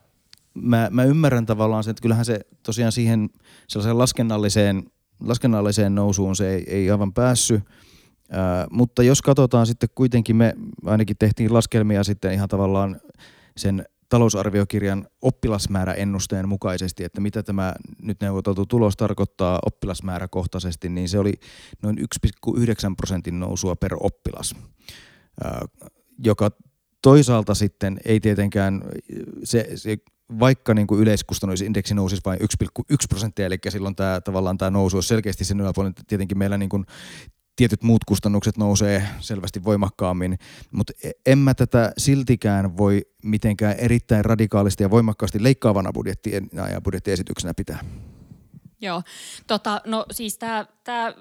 [0.54, 3.30] mä, mä ymmärrän tavallaan sen, että kyllähän se tosiaan siihen
[3.68, 4.84] sellaiseen laskennalliseen,
[5.20, 7.64] laskennalliseen nousuun se ei, ei aivan päässyt.
[8.32, 10.54] Ää, mutta jos katsotaan sitten kuitenkin, me
[10.86, 13.00] ainakin tehtiin laskelmia sitten ihan tavallaan
[13.58, 21.34] sen talousarviokirjan oppilasmääräennusteen mukaisesti, että mitä tämä nyt neuvoteltu tulos tarkoittaa oppilasmääräkohtaisesti, niin se oli
[21.82, 22.56] noin 1,9
[22.98, 24.56] prosentin nousua per oppilas,
[26.20, 26.52] joka
[27.02, 28.82] toisaalta sitten ei tietenkään,
[29.44, 29.98] se, se
[30.40, 35.08] vaikka niin kuin yleiskustannusindeksi nousisi vain 1,1 prosenttia, eli silloin tämä, tavallaan tämä nousu olisi
[35.08, 35.96] selkeästi sen yläpuolella.
[36.08, 36.86] Tietenkin meillä niin kuin
[37.56, 40.38] tietyt muut kustannukset nousee selvästi voimakkaammin,
[40.72, 46.82] mutta e- en mä tätä siltikään voi mitenkään erittäin radikaalisti ja voimakkaasti leikkaavana budjettien ja
[46.82, 47.80] budjettiesityksenä pitää.
[48.84, 49.02] Joo,
[49.48, 51.14] tota, no siis tämä tämä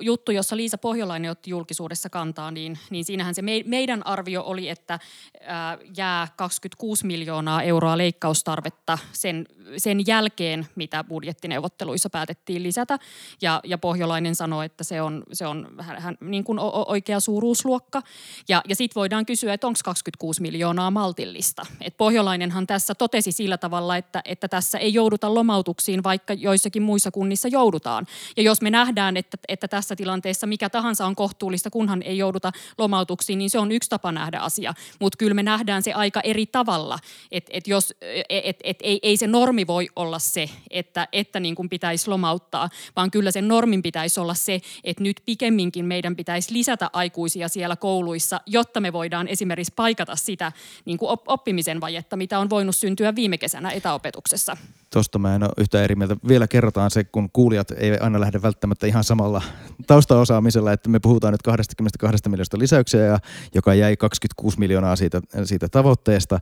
[0.00, 4.68] juttu, jossa Liisa Pohjolainen otti julkisuudessa kantaa, niin, niin siinähän se me, meidän arvio oli,
[4.68, 4.98] että
[5.40, 9.46] ää, jää 26 miljoonaa euroa leikkaustarvetta sen,
[9.76, 12.98] sen jälkeen, mitä budjettineuvotteluissa päätettiin lisätä.
[13.42, 18.02] Ja, ja Pohjolainen sanoi, että se on, se on hän, niin kuin oikea suuruusluokka.
[18.48, 21.66] Ja, ja sitten voidaan kysyä, että onko 26 miljoonaa maltillista.
[21.80, 27.03] Et Pohjolainenhan tässä totesi sillä tavalla, että, että tässä ei jouduta lomautuksiin, vaikka joissakin muissa
[27.10, 28.06] kunnissa joudutaan.
[28.36, 32.52] Ja jos me nähdään, että, että tässä tilanteessa mikä tahansa on kohtuullista, kunhan ei jouduta
[32.78, 34.74] lomautuksiin, niin se on yksi tapa nähdä asia.
[35.00, 36.98] Mutta kyllä me nähdään se aika eri tavalla.
[37.30, 37.94] Että et jos,
[38.28, 42.70] et, et, ei, ei se normi voi olla se, että, että niin kuin pitäisi lomauttaa,
[42.96, 47.76] vaan kyllä sen normin pitäisi olla se, että nyt pikemminkin meidän pitäisi lisätä aikuisia siellä
[47.76, 50.52] kouluissa, jotta me voidaan esimerkiksi paikata sitä
[50.84, 54.56] niin kuin oppimisen vajetta, mitä on voinut syntyä viime kesänä etäopetuksessa.
[54.94, 56.16] Tuosta mä en ole yhtä eri mieltä.
[56.28, 59.42] Vielä kerrotaan se, kun kuulijat ei aina lähde välttämättä ihan samalla
[59.86, 63.18] taustaosaamisella, että me puhutaan nyt 22 miljoonasta lisäyksiä, ja,
[63.54, 66.38] joka jäi 26 miljoonaa siitä, siitä tavoitteesta,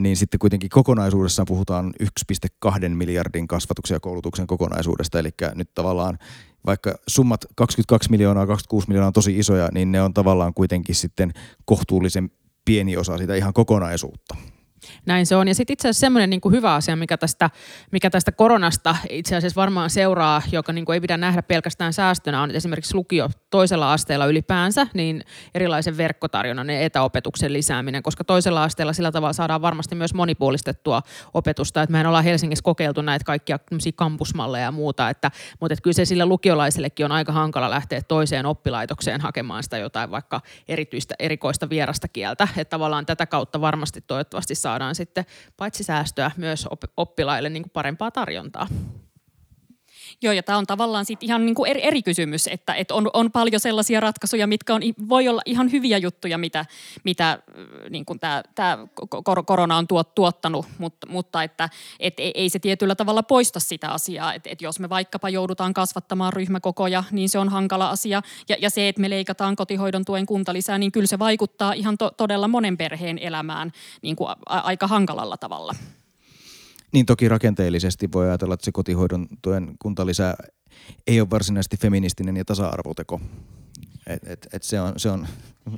[0.00, 6.18] niin sitten kuitenkin kokonaisuudessaan puhutaan 1,2 miljardin kasvatuksen ja koulutuksen kokonaisuudesta, eli nyt tavallaan
[6.66, 11.32] vaikka summat 22 miljoonaa, 26 miljoonaa on tosi isoja, niin ne on tavallaan kuitenkin sitten
[11.64, 12.30] kohtuullisen
[12.64, 14.36] pieni osa sitä ihan kokonaisuutta.
[15.06, 15.48] Näin se on.
[15.48, 17.50] Ja sitten itse asiassa semmoinen niin hyvä asia, mikä tästä,
[17.92, 22.50] mikä tästä koronasta itse asiassa varmaan seuraa, joka niin ei pidä nähdä pelkästään säästönä, on
[22.50, 29.12] esimerkiksi lukio toisella asteella ylipäänsä, niin erilaisen verkkotarjonnan ja etäopetuksen lisääminen, koska toisella asteella sillä
[29.12, 31.02] tavalla saadaan varmasti myös monipuolistettua
[31.34, 31.82] opetusta.
[31.82, 33.58] Että mehän ollaan Helsingissä kokeiltu näitä kaikkia
[33.96, 38.46] kampusmalleja ja muuta, että, mutta että kyllä se sillä lukiolaisellekin on aika hankala lähteä toiseen
[38.46, 42.48] oppilaitokseen hakemaan sitä jotain vaikka erityistä, erikoista vierasta kieltä.
[42.56, 45.24] Että tavallaan tätä kautta varmasti toivottavasti saadaan sitten
[45.56, 48.66] paitsi säästöä myös oppilaille niin kuin parempaa tarjontaa.
[50.22, 53.10] Joo, ja tämä on tavallaan sit ihan niin kuin eri, eri kysymys, että, että on,
[53.12, 56.64] on paljon sellaisia ratkaisuja, mitkä on, voi olla ihan hyviä juttuja, mitä,
[57.04, 57.38] mitä
[57.90, 58.42] niin kuin tämä,
[59.46, 61.68] korona on tuot, tuottanut, mutta, mutta että
[62.00, 66.32] et ei se tietyllä tavalla poista sitä asiaa, että, että jos me vaikkapa joudutaan kasvattamaan
[66.32, 70.78] ryhmäkokoja, niin se on hankala asia, ja, ja se, että me leikataan kotihoidon tuen kuntalisää,
[70.78, 75.36] niin kyllä se vaikuttaa ihan to, todella monen perheen elämään niin kuin a, aika hankalalla
[75.36, 75.72] tavalla.
[76.96, 80.34] Niin toki rakenteellisesti voi ajatella, että se kotihoidon tuen kuntalisä
[81.06, 83.20] ei ole varsinaisesti feministinen ja tasa-arvoteko.
[84.06, 85.26] Et, et, et se on, se on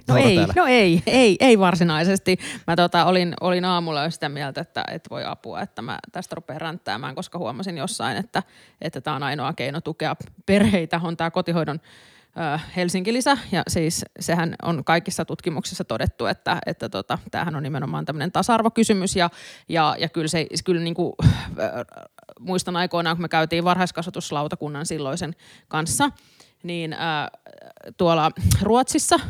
[0.08, 2.38] No ei, no ei, ei, ei varsinaisesti.
[2.66, 6.34] Mä tota, olin, olin aamulla jo sitä mieltä, että et voi apua, että mä tästä
[6.34, 8.42] rupean ränttäämään, koska huomasin jossain, että
[8.80, 11.80] että tämä on ainoa keino tukea perheitä, on tämä kotihoidon
[12.76, 18.32] Helsinki-lisä, ja siis sehän on kaikissa tutkimuksissa todettu, että, että tota, tämähän on nimenomaan tämmöinen
[18.32, 19.30] tasa-arvokysymys, ja,
[19.68, 21.12] ja, ja kyllä se, kyllä niin kuin,
[22.40, 25.34] muistan aikoinaan, kun me käytiin varhaiskasvatuslautakunnan silloisen
[25.68, 26.10] kanssa,
[26.62, 27.00] niin äh,
[27.96, 28.30] tuolla
[28.62, 29.20] Ruotsissa,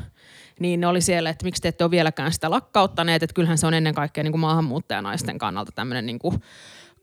[0.61, 3.66] niin ne oli siellä, että miksi te ette ole vieläkään sitä lakkauttaneet, että kyllähän se
[3.66, 6.42] on ennen kaikkea niin kuin maahanmuuttajanaisten kannalta tämmöinen niin kuin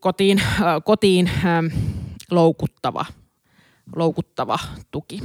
[0.00, 1.78] kotiin, äh, kotiin äh,
[2.30, 3.04] loukuttava,
[3.96, 4.58] loukuttava
[4.90, 5.22] tuki.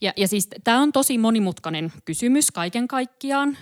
[0.00, 3.58] Ja, ja siis tämä on tosi monimutkainen kysymys kaiken kaikkiaan.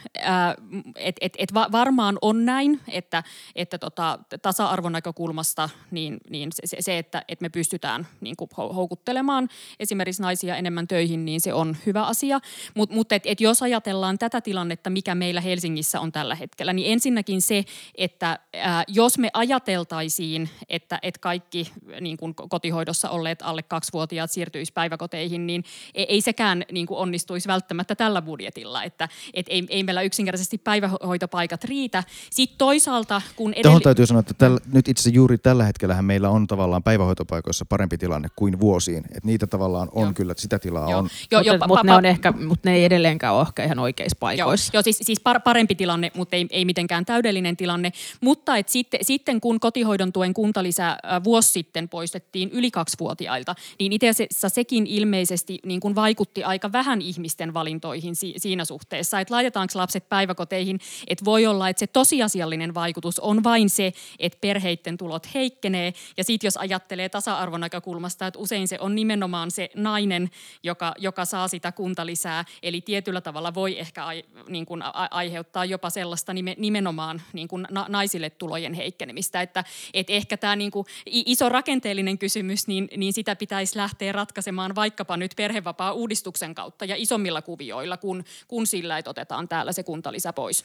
[0.97, 3.23] Et, et, et va, varmaan on näin, että,
[3.55, 9.49] että tota, tasa-arvon näkökulmasta niin, niin se, se, että, että me pystytään niin kuin houkuttelemaan
[9.81, 12.41] esimerkiksi naisia enemmän töihin, niin se on hyvä asia.
[12.75, 16.93] Mutta mut et, et jos ajatellaan tätä tilannetta, mikä meillä Helsingissä on tällä hetkellä, niin
[16.93, 17.65] ensinnäkin se,
[17.95, 24.73] että ää, jos me ajateltaisiin, että et kaikki niin kuin kotihoidossa olleet alle kaksivuotiaat siirtyisi
[24.73, 25.65] päiväkoteihin, niin
[25.95, 31.65] ei sekään niin kuin onnistuisi välttämättä tällä budjetilla, että et ei, ei meillä yksinkertaisesti päivähoitopaikat
[31.65, 32.05] riitä.
[32.31, 33.63] Sitten toisaalta, kun edellä...
[33.63, 37.99] Tuohon täytyy sanoa, että täl, nyt itse juuri tällä hetkellä meillä on tavallaan päivähoitopaikoissa parempi
[37.99, 39.05] tilanne kuin vuosiin.
[39.05, 40.13] Että niitä tavallaan on Joo.
[40.15, 40.99] kyllä, että sitä tilaa Joo.
[40.99, 41.09] on.
[41.31, 43.79] Jo, jo, mutta, pa, mutta, ne on ehkä, mutta ne ei edelleenkään ole ehkä ihan
[43.79, 44.71] oikeissa paikoissa.
[44.73, 47.93] Joo, jo, siis, siis parempi tilanne, mutta ei, ei mitenkään täydellinen tilanne.
[48.21, 54.09] Mutta et sitten, sitten kun kotihoidon tuen kuntalisä vuosi sitten poistettiin yli kaksivuotiailta, niin itse
[54.09, 59.73] asiassa sekin ilmeisesti niin kuin vaikutti aika vähän ihmisten valintoihin si- siinä suhteessa, että laitetaanko
[59.75, 65.35] lapset päiväkoteihin, että voi olla, että se tosiasiallinen vaikutus on vain se, että perheiden tulot
[65.35, 65.93] heikkenee.
[66.17, 70.31] Ja sitten jos ajattelee tasa-arvon näkökulmasta, että usein se on nimenomaan se nainen,
[70.63, 75.91] joka, joka saa sitä kuntalisää, eli tietyllä tavalla voi ehkä ai, niin kuin aiheuttaa jopa
[75.91, 80.73] sellaista nimenomaan niin kuin na- naisille tulojen heikkenemistä, että et ehkä tämä niin
[81.07, 85.37] iso rakenteellinen kysymys, niin, niin sitä pitäisi lähteä ratkaisemaan vaikkapa nyt
[85.75, 90.65] perhevapaa-uudistuksen kautta ja isommilla kuvioilla, kun, kun sillä, että otetaan täällä se kuntalisä pois.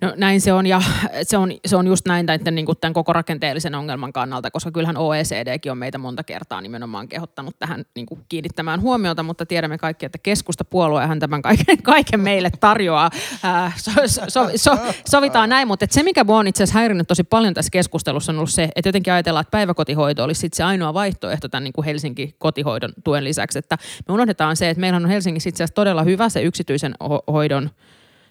[0.00, 0.82] No näin se on ja
[1.22, 4.70] se on, se on just näin että niin kuin tämän koko rakenteellisen ongelman kannalta, koska
[4.70, 9.78] kyllähän OECDkin on meitä monta kertaa nimenomaan kehottanut tähän niin kuin kiinnittämään huomiota, mutta tiedämme
[9.78, 13.10] kaikki, että keskustapuoluehan tämän kaiken, kaiken meille tarjoaa.
[13.42, 14.78] Ää, so, so, so, so,
[15.10, 18.38] sovitaan näin, mutta se mikä mua on itse asiassa häirinnyt tosi paljon tässä keskustelussa on
[18.38, 21.84] ollut se, että jotenkin ajatellaan, että päiväkotihoito olisi sit se ainoa vaihtoehto tämän niin kuin
[21.84, 26.02] Helsinki kotihoidon tuen lisäksi, että me unohdetaan se, että meillä on Helsingissä itse asiassa todella
[26.02, 27.70] hyvä se yksityisen ho- hoidon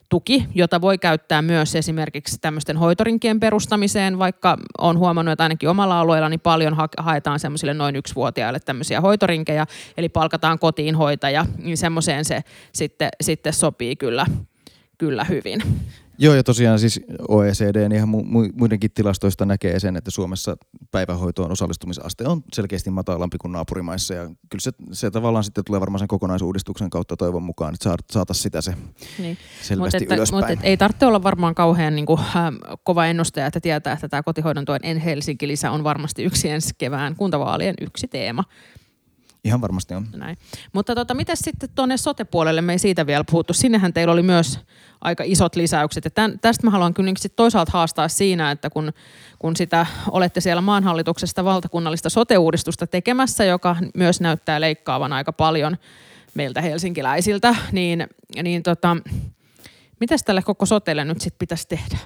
[0.10, 6.00] tuki, jota voi käyttää myös esimerkiksi tämmöisten hoitorinkien perustamiseen, vaikka on huomannut, että ainakin omalla
[6.00, 9.66] alueella niin paljon ha- haetaan semmoisille noin yksivuotiaille tämmöisiä hoitorinkejä,
[9.98, 12.44] eli palkataan kotiin hoitaja, niin semmoiseen se
[12.74, 14.26] sitten, sitten sopii kyllä,
[14.98, 15.62] kyllä hyvin.
[16.20, 20.58] Joo, ja tosiaan siis OECD ihan mu- muidenkin tilastoista näkee sen, että Suomessa
[20.92, 26.00] päivähoitoon osallistumisaste on selkeästi matalampi kuin naapurimaissa, ja kyllä se, se tavallaan sitten tulee varmaan
[26.00, 28.74] sen kokonaisuudistuksen kautta toivon mukaan, että saataisiin sitä se
[29.20, 29.38] niin.
[29.62, 30.46] selvästi mutta ylöspäin.
[30.46, 32.54] Mutta ei tarvitse olla varmaan kauhean niin kuin, äh,
[32.84, 37.16] kova ennustaja, että tietää, että tämä kotihoidon tuen en Helsinki-lisä on varmasti yksi ensi kevään
[37.16, 38.44] kuntavaalien yksi teema.
[39.44, 40.08] Ihan varmasti on.
[40.16, 40.38] Näin.
[40.74, 43.54] Mutta tota, miten sitten tuonne sote-puolelle, me ei siitä vielä puhuttu.
[43.54, 44.60] Sinnehän teillä oli myös
[45.02, 46.06] aika isot lisäykset.
[46.06, 48.94] Ja tämän, tästä mä haluan kyllä sit toisaalta haastaa siinä, että kun,
[49.40, 55.78] kun sitä olette siellä maanhallituksesta valtakunnallista sote-uudistusta tekemässä, joka myös näyttää leikkaavan aika paljon
[56.34, 58.08] meiltä helsinkiläisiltä, niin,
[58.44, 58.98] niin tota,
[60.00, 61.98] mitäs tälle koko sotelle nyt sitten pitäisi tehdä?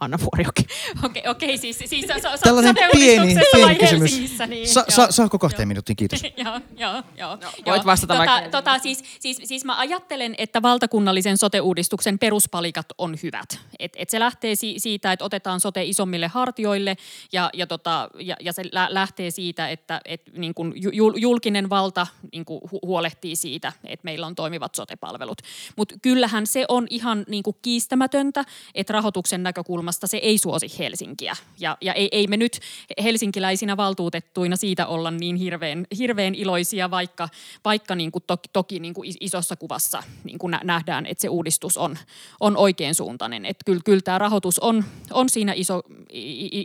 [0.00, 0.64] Anna Vuoriokin.
[1.04, 4.38] Okei, okay, okay, siis, siis so, so, Tällainen pieni, pieni kysymys.
[4.48, 6.22] Niin, sa, sa, saako kahteen minuuttiin, kiitos.
[6.44, 7.36] joo, joo, joo.
[7.36, 8.50] No, voit vastata tota, vaikka.
[8.50, 13.60] Tota, siis, siis, siis mä ajattelen, että valtakunnallisen sote-uudistuksen peruspalikat on hyvät.
[13.78, 16.96] Et, et se lähtee si- siitä, että otetaan sote isommille hartioille
[17.32, 20.74] ja, ja, tota, ja, ja se lä- lähtee siitä, että et, niin kun
[21.16, 25.38] julkinen valta niin kun hu- huolehtii siitä, että meillä on toimivat sote-palvelut.
[25.76, 31.36] Mutta kyllähän se on ihan niin kiistämätöntä, että rahoituksen näkökulmasta näkökulmasta se ei suosi Helsinkiä.
[31.60, 32.60] Ja, ja ei, ei me nyt
[33.02, 37.28] helsinkiläisinä valtuutettuina siitä olla niin hirveän, hirveän iloisia, vaikka,
[37.64, 41.76] vaikka niin kuin toki, toki niin kuin isossa kuvassa niin kuin nähdään, että se uudistus
[41.76, 41.96] on,
[42.40, 43.46] on oikein suuntainen.
[43.46, 45.82] Että kyllä, kyllä tämä rahoitus on, on siinä iso,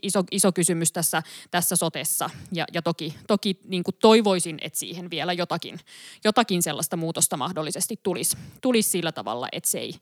[0.01, 2.29] iso, iso kysymys tässä, tässä sotessa.
[2.51, 5.79] Ja, ja toki, toki niin kuin toivoisin, että siihen vielä jotakin,
[6.23, 9.93] jotakin sellaista muutosta mahdollisesti tulisi, tulisi sillä tavalla, että se ei,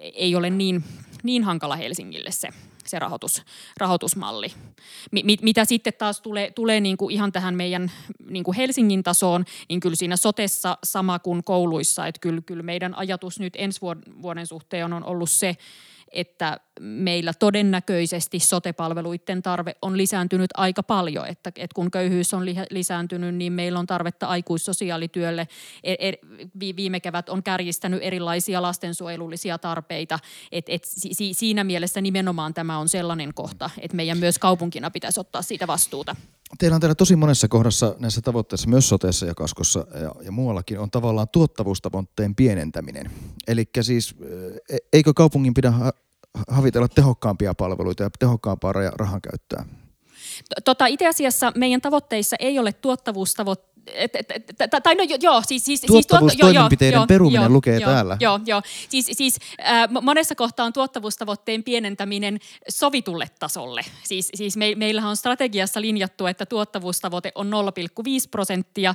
[0.00, 0.84] ei ole niin,
[1.22, 2.48] niin hankala Helsingille se,
[2.86, 3.42] se rahoitus,
[3.76, 4.52] rahoitusmalli.
[5.12, 7.90] Mi, mitä sitten taas tulee, tulee niin kuin ihan tähän meidän
[8.30, 12.94] niin kuin Helsingin tasoon, niin kyllä siinä sotessa sama kuin kouluissa, että kyllä, kyllä meidän
[12.94, 13.80] ajatus nyt ensi
[14.22, 15.56] vuoden suhteen on ollut se,
[16.12, 23.34] että meillä todennäköisesti sotepalveluiden tarve on lisääntynyt aika paljon, että, että kun köyhyys on lisääntynyt,
[23.34, 25.48] niin meillä on tarvetta aikuissosiaalityölle.
[25.84, 26.12] E, e,
[26.76, 30.18] viime kevät on kärjistänyt erilaisia lastensuojelullisia tarpeita.
[30.52, 35.20] Et, et si, siinä mielessä nimenomaan tämä on sellainen kohta, että meidän myös kaupunkina pitäisi
[35.20, 36.16] ottaa siitä vastuuta.
[36.58, 40.78] Teillä on täällä tosi monessa kohdassa näissä tavoitteissa, myös soteessa ja kaskossa ja, ja muuallakin,
[40.78, 43.10] on tavallaan tuottavuustavoitteen pienentäminen.
[43.48, 44.14] Eli siis
[44.68, 45.72] e, eikö kaupungin pidä
[46.48, 49.64] havitella tehokkaampia palveluita ja tehokkaampaa rahan käyttöä?
[50.64, 53.75] Tota, itse asiassa meidän tavoitteissa ei ole tuottavuustavoitteita
[54.82, 55.64] tai no joo, siis...
[55.64, 58.16] siis Tuottavuustoimenpiteiden siis, peruminen joo, lukee joo, täällä.
[58.20, 58.62] Joo, joo.
[58.88, 63.80] Siis, siis äh, monessa kohtaa on tuottavuustavoitteen pienentäminen sovitulle tasolle.
[64.04, 67.52] Siis, siis me, meillähän on strategiassa linjattu, että tuottavuustavoite on 0,5
[68.30, 68.94] prosenttia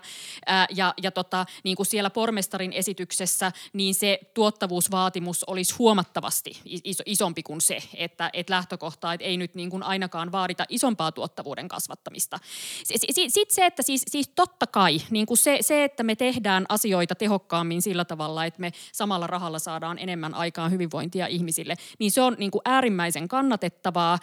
[0.50, 7.04] äh, ja, ja tota, niin kuin siellä pormestarin esityksessä, niin se tuottavuusvaatimus olisi huomattavasti iso,
[7.06, 11.68] isompi kuin se, että et lähtökohta, että ei nyt niin kuin ainakaan vaadita isompaa tuottavuuden
[11.68, 12.40] kasvattamista.
[12.84, 16.66] Sitten se, että siis, siis totta kai kai, niin kuin se, se, että me tehdään
[16.70, 22.22] asioita tehokkaammin sillä tavalla, että me samalla rahalla saadaan enemmän aikaan hyvinvointia ihmisille, niin se
[22.22, 24.20] on niin kuin äärimmäisen kannatettavaa.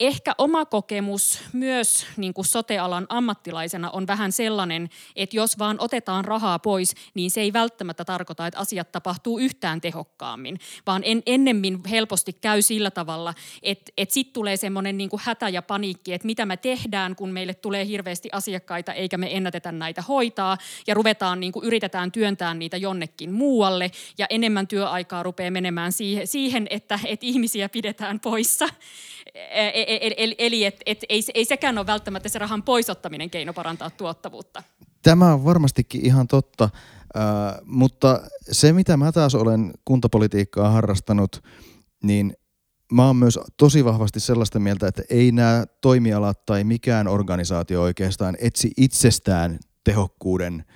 [0.00, 6.24] Ehkä oma kokemus myös niin kuin sotealan ammattilaisena on vähän sellainen, että jos vaan otetaan
[6.24, 11.80] rahaa pois, niin se ei välttämättä tarkoita, että asiat tapahtuu yhtään tehokkaammin, vaan en, ennemmin
[11.90, 16.26] helposti käy sillä tavalla, että, että sitten tulee semmoinen niin kuin hätä ja paniikki, että
[16.26, 20.94] mitä me tehdään, kun meille tulee hirveästi asiakkaita eikä me ennätetä näitä näitä hoitaa ja
[20.94, 25.92] ruvetaan niin kuin yritetään työntää niitä jonnekin muualle ja enemmän työaikaa rupeaa menemään
[26.24, 28.68] siihen, että, että ihmisiä pidetään poissa.
[30.16, 34.62] Eli, eli et, et, ei, ei sekään ole välttämättä se rahan poisottaminen keino parantaa tuottavuutta.
[35.02, 36.64] Tämä on varmastikin ihan totta,
[37.16, 37.22] äh,
[37.64, 38.20] mutta
[38.50, 41.42] se mitä mä taas olen kuntapolitiikkaa harrastanut,
[42.02, 42.32] niin
[42.92, 48.36] mä oon myös tosi vahvasti sellaista mieltä, että ei nämä toimialat tai mikään organisaatio oikeastaan
[48.40, 49.58] etsi itsestään
[49.88, 50.64] tehokkuuden–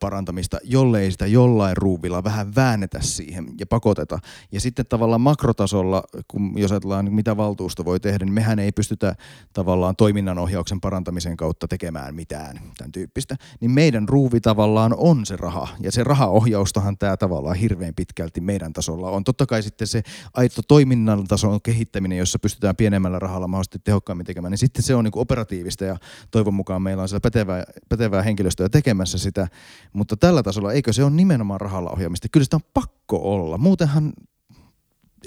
[0.00, 4.18] parantamista, jollei sitä jollain ruuvilla vähän väännetä siihen ja pakoteta.
[4.52, 9.14] Ja sitten tavallaan makrotasolla, kun jos ajatellaan mitä valtuusto voi tehdä, niin mehän ei pystytä
[9.52, 13.36] tavallaan toiminnanohjauksen parantamisen kautta tekemään mitään tämän tyyppistä.
[13.60, 15.68] Niin meidän ruuvi tavallaan on se raha.
[15.80, 19.24] Ja se rahaohjaustahan tämä tavallaan hirveän pitkälti meidän tasolla on.
[19.24, 20.02] Totta kai sitten se
[20.34, 25.04] aito toiminnan tason kehittäminen, jossa pystytään pienemmällä rahalla mahdollisesti tehokkaammin tekemään, niin sitten se on
[25.04, 25.96] niin operatiivista ja
[26.30, 29.48] toivon mukaan meillä on siellä pätevää, pätevää henkilöstöä tekemässä sitä
[29.92, 32.28] mutta tällä tasolla, eikö se ole nimenomaan rahalla ohjaamista?
[32.32, 34.12] Kyllä sitä on pakko olla, muutenhan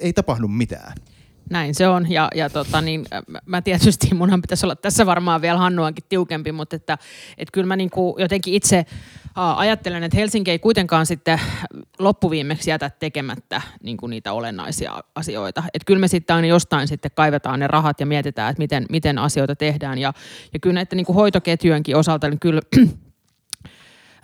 [0.01, 0.93] ei tapahdu mitään.
[1.49, 2.11] Näin se on.
[2.11, 3.05] Ja, ja tota, niin,
[3.45, 6.97] mä tietysti, munhan pitäisi olla tässä varmaan vielä Hannuankin tiukempi, mutta että,
[7.37, 8.85] että kyllä mä niin kuin jotenkin itse
[9.35, 11.41] ajattelen, että Helsinki ei kuitenkaan sitten
[11.99, 15.63] loppuviimeksi jätä tekemättä niin kuin niitä olennaisia asioita.
[15.73, 19.17] Että kyllä me sitten aina jostain sitten kaivetaan ne rahat ja mietitään, että miten, miten
[19.17, 19.97] asioita tehdään.
[19.97, 20.13] Ja,
[20.53, 22.61] ja kyllä näiden niin kuin hoitoketjujenkin osalta, niin kyllä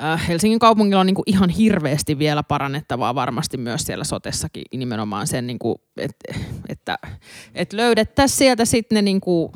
[0.04, 5.28] Äh, Helsingin kaupungilla on niin kuin ihan hirveästi vielä parannettavaa varmasti myös siellä sotessakin nimenomaan
[5.28, 6.34] sen, niin kuin, että,
[6.70, 6.98] että,
[7.56, 9.52] että löydettäisiin sieltä sitten ne niin kuin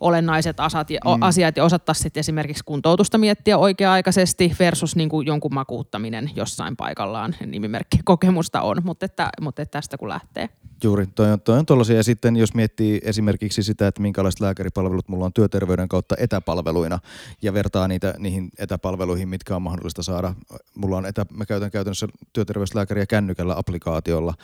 [0.00, 1.22] olennaiset asat ja, mm.
[1.22, 7.34] asiat ja osattaisiin sitten esimerkiksi kuntoutusta miettiä oikea-aikaisesti versus niin kuin jonkun makuuttaminen jossain paikallaan.
[7.46, 10.48] Nimimerkki kokemusta on, mutta, että, mutta että tästä kun lähtee.
[10.84, 11.96] Juuri, toi on, toi on tollaisia.
[11.96, 16.98] Ja sitten jos miettii esimerkiksi sitä, että minkälaiset lääkäripalvelut mulla on työterveyden kautta etäpalveluina
[17.42, 20.34] ja vertaa niitä niihin etäpalveluihin, mitkä on mahdollista saada.
[20.74, 24.34] Mulla on etä, mä käytän käytännössä työterveyslääkäriä kännykällä applikaatiolla.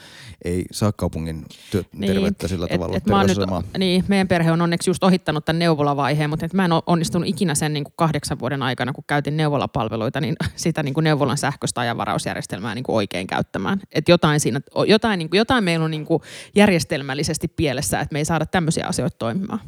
[0.44, 2.96] Ei saa kaupungin työterveyttä niin, sillä tavalla.
[2.96, 6.72] Et, et nyt, niin, meidän perhe on onneksi just ohittanut tämän neuvolavaiheen, mutta mä en
[6.72, 10.94] ole onnistunut ikinä sen niin kuin kahdeksan vuoden aikana, kun käytin neuvolapalveluita, niin sitä niin
[10.94, 13.80] kuin neuvolan sähköistä ajanvarausjärjestelmää niin kuin oikein käyttämään.
[13.92, 16.22] Et jotain, siinä, jotain, niin kuin, jotain meillä on niin kuin
[16.54, 19.60] järjestelmällisesti pielessä, että me ei saada tämmöisiä asioita toimimaan.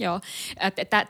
[0.00, 0.20] Joo,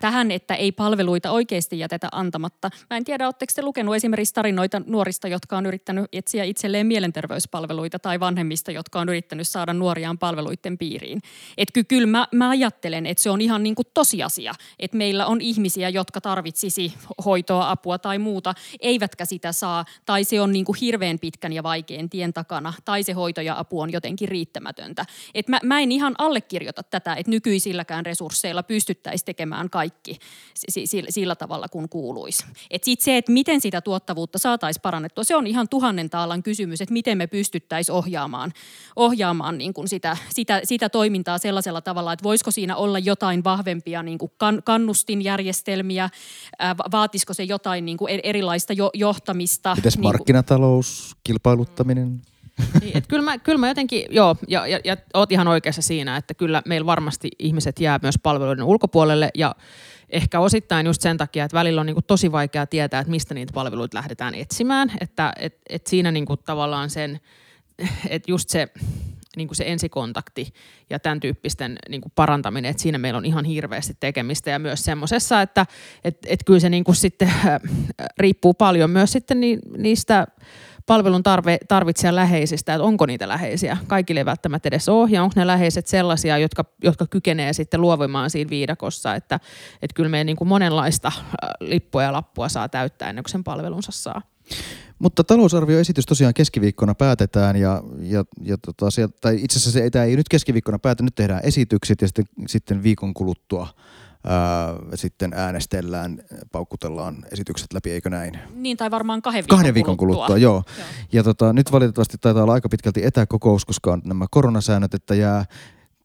[0.01, 2.71] tähän, että ei palveluita oikeasti jätetä antamatta.
[2.91, 7.99] Mä en tiedä, oletteko te lukenut esimerkiksi tarinoita nuorista, jotka on yrittänyt etsiä itselleen mielenterveyspalveluita
[7.99, 11.23] tai vanhemmista, jotka on yrittänyt saada nuoriaan palveluiden piiriin.
[11.57, 15.27] Että ky- kyllä mä, mä ajattelen, että se on ihan niin kuin tosiasia, että meillä
[15.27, 20.65] on ihmisiä, jotka tarvitsisi hoitoa, apua tai muuta, eivätkä sitä saa, tai se on niin
[20.65, 25.05] kuin hirveän pitkän ja vaikean tien takana, tai se hoito ja apu on jotenkin riittämätöntä.
[25.35, 30.19] Et mä, mä en ihan allekirjoita tätä, että nykyisilläkään resursseilla pystyy pystyttäisiin tekemään kaikki
[31.09, 32.45] sillä tavalla, kun kuuluisi.
[32.71, 36.81] Et sit se, että miten sitä tuottavuutta saataisiin parannettua, se on ihan tuhannen taalan kysymys,
[36.81, 38.53] että miten me pystyttäisiin ohjaamaan,
[38.97, 44.03] ohjaamaan niin kuin sitä, sitä, sitä toimintaa sellaisella tavalla, että voisiko siinä olla jotain vahvempia
[44.03, 46.11] niin kuin kan, kannustinjärjestelmiä,
[46.59, 49.75] ää, vaatisiko se jotain niin kuin erilaista jo, johtamista.
[49.77, 52.23] Mites niin markkinatalous, kilpailuttaminen?
[52.81, 56.17] Niin, et kyllä, mä, kyllä mä jotenkin, joo, ja, ja, ja oot ihan oikeassa siinä,
[56.17, 59.55] että kyllä meillä varmasti ihmiset jää myös palveluiden ulkopuolelle ja
[60.11, 63.53] ehkä osittain just sen takia, että välillä on niin tosi vaikea tietää, että mistä niitä
[63.53, 67.21] palveluita lähdetään etsimään, että et, et siinä niin tavallaan sen,
[68.09, 68.69] että just se,
[69.37, 70.55] niin kuin se ensikontakti
[70.91, 74.85] ja tämän tyyppisten niin kuin parantaminen, että siinä meillä on ihan hirveästi tekemistä ja myös
[74.85, 75.67] semmoisessa, että
[76.05, 77.61] et, et kyllä se niin kuin sitten äh,
[78.19, 80.27] riippuu paljon myös sitten ni, niistä
[80.91, 83.77] palvelun tarve, tarvitsijan läheisistä, että onko niitä läheisiä.
[83.87, 88.31] Kaikille ei välttämättä edes ole, ja onko ne läheiset sellaisia, jotka, jotka kykenee sitten luovimaan
[88.31, 89.41] siinä viidakossa, että,
[89.83, 93.45] että kyllä meidän niin kuin monenlaista äh, lippua ja lappua saa täyttää ennen kuin sen
[93.45, 94.23] palvelunsa saa.
[94.99, 98.87] Mutta talousarvioesitys tosiaan keskiviikkona päätetään ja, ja, ja tota,
[99.21, 102.83] tai itse asiassa se ei, ei nyt keskiviikkona päätä, nyt tehdään esitykset ja sitten, sitten
[102.83, 103.69] viikon kuluttua
[104.25, 108.39] ää, sitten äänestellään, paukkutellaan esitykset läpi, eikö näin?
[108.55, 110.27] Niin, tai varmaan kahden viikon, kahden viikon kuluttua.
[110.27, 110.63] kuluttua joo.
[110.79, 110.87] joo.
[111.13, 115.45] Ja tota, nyt valitettavasti taitaa olla aika pitkälti etäkokous, koska on nämä koronasäännöt, että jää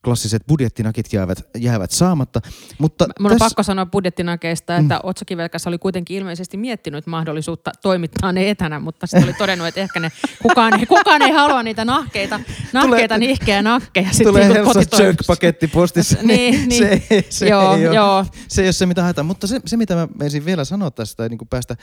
[0.06, 2.41] klassiset budjettinakit jäävät, jäävät saamatta.
[2.78, 4.99] Mutta Mun on pakko sanoa budjettinakeista, että mm.
[5.03, 9.99] Otsakivelkäs oli kuitenkin ilmeisesti miettinyt mahdollisuutta toimittaa ne etänä, mutta sitten oli todennut, että ehkä
[9.99, 12.39] ne, kukaan, ei, kukaan ei halua niitä nahkeita,
[12.74, 14.10] nahkeita tulee, nihkeä nakkeja.
[14.24, 18.26] Tulee Helsa Jerk-paketti postissa, niin, niin, niin, se, se, joo, ei ole, joo.
[18.47, 19.26] se ei ole se, mitä haetaan.
[19.26, 21.76] Mutta se, se mitä mä meisin vielä sanoa tästä, tai niin kuin päästä,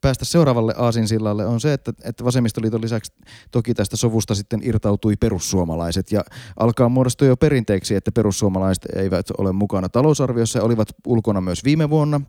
[0.00, 3.12] päästä seuraavalle aasinsillalle, on se, että, että vasemmistoliiton lisäksi
[3.50, 6.24] toki tästä sovusta sitten irtautui perussuomalaiset ja
[6.56, 11.64] alkaa muodostua jo perin perinteeksi, että perussuomalaiset eivät ole mukana talousarviossa ja olivat ulkona myös
[11.64, 12.20] viime vuonna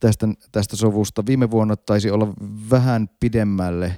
[0.00, 1.26] tästä, tästä sovusta.
[1.26, 2.28] Viime vuonna taisi olla
[2.70, 3.96] vähän pidemmälle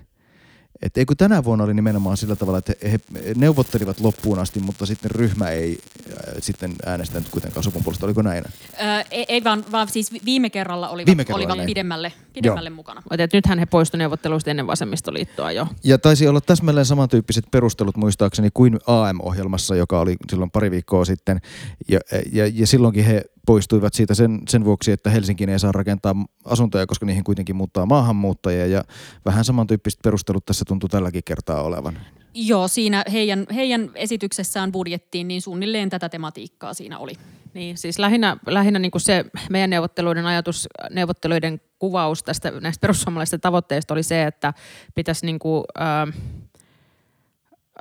[0.83, 2.99] että eikö tänä vuonna oli nimenomaan sillä tavalla, että he
[3.37, 5.79] neuvottelivat loppuun asti, mutta sitten ryhmä ei
[6.11, 8.07] äh, sitten äänestänyt kuitenkaan sopun puolesta.
[8.07, 8.45] Oliko näin?
[8.83, 11.67] Öö, ei, ei vaan, vaan siis viime kerralla olivat, viime kerralla, olivat niin.
[11.67, 12.13] pidemmälle,
[12.43, 13.03] pidemmälle mukana.
[13.11, 15.67] Mutta nythän he poistuivat neuvotteluista ennen vasemmistoliittoa jo.
[15.85, 21.41] Ja taisi olla täsmälleen samantyyppiset perustelut muistaakseni kuin AM-ohjelmassa, joka oli silloin pari viikkoa sitten.
[21.89, 22.01] Ja,
[22.33, 26.15] ja, ja silloinkin he poistuivat siitä sen, sen vuoksi, että Helsinkiin ei saa rakentaa
[26.45, 28.85] asuntoja, koska niihin kuitenkin muuttaa maahanmuuttajia ja
[29.25, 31.99] vähän samantyyppiset perustelut tässä tuntuu tälläkin kertaa olevan.
[32.35, 37.13] Joo, siinä heidän, heidän esityksessään budjettiin niin suunnilleen tätä tematiikkaa siinä oli.
[37.57, 43.41] Niin, siis lähinnä, lähinnä niin kuin se meidän neuvotteluiden ajatus, neuvotteluiden kuvaus tästä näistä perussuomalaisten
[43.41, 44.53] tavoitteista oli se, että
[44.95, 46.23] pitäisi niin kuin, äh,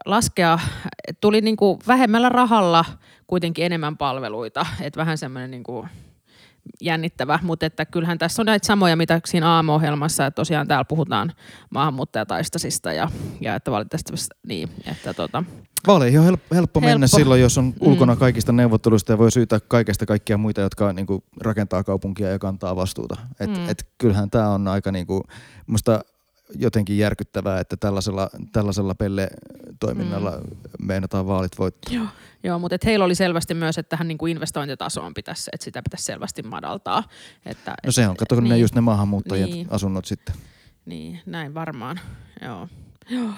[0.05, 0.59] laskea,
[1.21, 2.85] tuli niin kuin vähemmällä rahalla
[3.27, 5.89] kuitenkin enemmän palveluita, että vähän semmoinen niin kuin
[6.81, 11.33] jännittävä, mutta että kyllähän tässä on näitä samoja, mitä siinä aamuohjelmassa, että tosiaan täällä puhutaan
[11.69, 13.09] maahanmuuttajataistasista ja,
[13.41, 15.43] ja että valitettavasti niin, että tota,
[15.87, 18.19] Vaaleihin on helppo, helppo mennä silloin, jos on ulkona mm.
[18.19, 22.75] kaikista neuvotteluista ja voi syytää kaikesta kaikkia muita, jotka niin kuin, rakentaa kaupunkia ja kantaa
[22.75, 23.17] vastuuta.
[23.39, 23.69] Et, mm.
[23.69, 25.23] et, kyllähän tämä on aika niin kuin,
[25.67, 26.01] musta
[26.59, 30.57] jotenkin järkyttävää, että tällaisella, tällaisella pelle-toiminnalla mm.
[30.85, 31.93] meinataan vaalit voittaa.
[31.93, 32.07] Joo,
[32.43, 36.05] Joo mutta et heillä oli selvästi myös, että tähän niinku investointitasoon pitäisi, että sitä pitäisi
[36.05, 37.03] selvästi madaltaa.
[37.45, 40.35] Että, no se on, kato, niin, ne just ne maahanmuuttajat niin, asunnot sitten.
[40.85, 41.99] Niin, näin varmaan.
[42.41, 42.67] Joo.
[43.09, 43.29] Joo.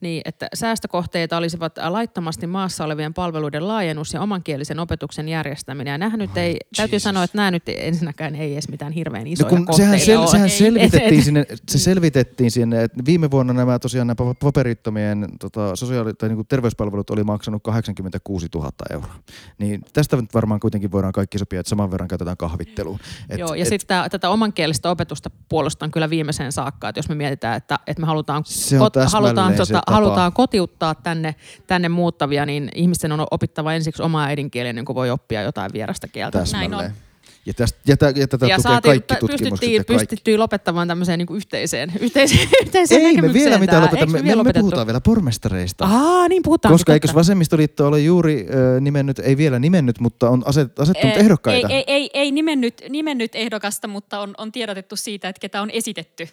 [0.00, 5.90] Niin, että säästökohteita olisivat laittomasti maassa olevien palveluiden laajennus ja omankielisen opetuksen järjestäminen.
[5.92, 7.04] Ja nämä nyt ei, oh, täytyy Jesus.
[7.04, 10.26] sanoa, että nämä nyt ensinnäkään ei edes mitään hirveän no isoja no kun sehän, sel,
[10.26, 16.14] sehän selvitettiin, sinne, se selvitettiin sinne, että viime vuonna nämä tosiaan nämä paperittomien tota, sosiaali-
[16.14, 19.14] tai niin terveyspalvelut oli maksanut 86 000 euroa.
[19.58, 22.98] Niin tästä nyt varmaan kuitenkin voidaan kaikki sopia, että saman verran käytetään kahvitteluun.
[23.28, 27.14] Et, Joo, ja et, sitten tätä omankielistä opetusta puolustan kyllä viimeiseen saakka, että jos me
[27.14, 28.44] mietitään, että, että me halutaan,
[28.78, 31.34] kot, halutaan tota, halutaan kotiuttaa tänne,
[31.66, 36.08] tänne muuttavia, niin ihmisten on opittava ensiksi omaa äidinkieliä, niin kuin voi oppia jotain vierasta
[36.08, 36.38] kieltä.
[36.38, 36.70] Täsmälleen.
[36.70, 37.07] Näin on.
[37.46, 41.18] Ja, tästä, ja, tätä, ja tätä ja tukee saatiin, kaikki tutkimukset pystyttiin, pystyttiin lopettamaan tämmöiseen
[41.18, 44.06] niin yhteiseen, yhteiseen, yhteiseen Ei me vielä mitään lopeta.
[44.06, 45.84] Me, me, me, puhutaan vielä pormestareista.
[45.84, 46.74] Aa, niin puhutaan.
[46.74, 51.20] Koska eikö vasemmistoliitto ole juuri äh, nimennyt, ei vielä nimennyt, mutta on aset, asettunut e,
[51.20, 51.68] ehdokkaita?
[51.68, 55.70] Ei, ei, ei, ei nimennyt, nimennyt ehdokasta, mutta on, on tiedotettu siitä, että ketä on
[55.70, 56.28] esitetty.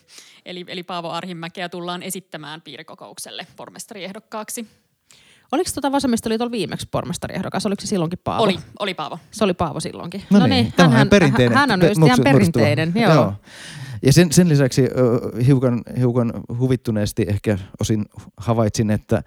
[0.45, 4.67] Eli, eli Paavo Arhimäkeä tullaan esittämään piirikokoukselle pormestariehdokkaaksi.
[5.55, 7.65] Oliko tuota vasemmistoliitolla viimeksi pormestariehdokas?
[7.65, 8.43] Oliko se silloinkin Paavo?
[8.43, 9.19] Oli, oli Paavo.
[9.31, 10.23] Se oli Paavo silloinkin.
[10.29, 11.57] No, no niin, hän, hän, perinteinen.
[11.57, 13.13] Hän on just ihan perinteinen, joo.
[13.13, 13.33] joo.
[14.01, 18.05] Ja sen, sen lisäksi uh, hiukan, hiukan huvittuneesti ehkä osin
[18.37, 19.23] havaitsin, että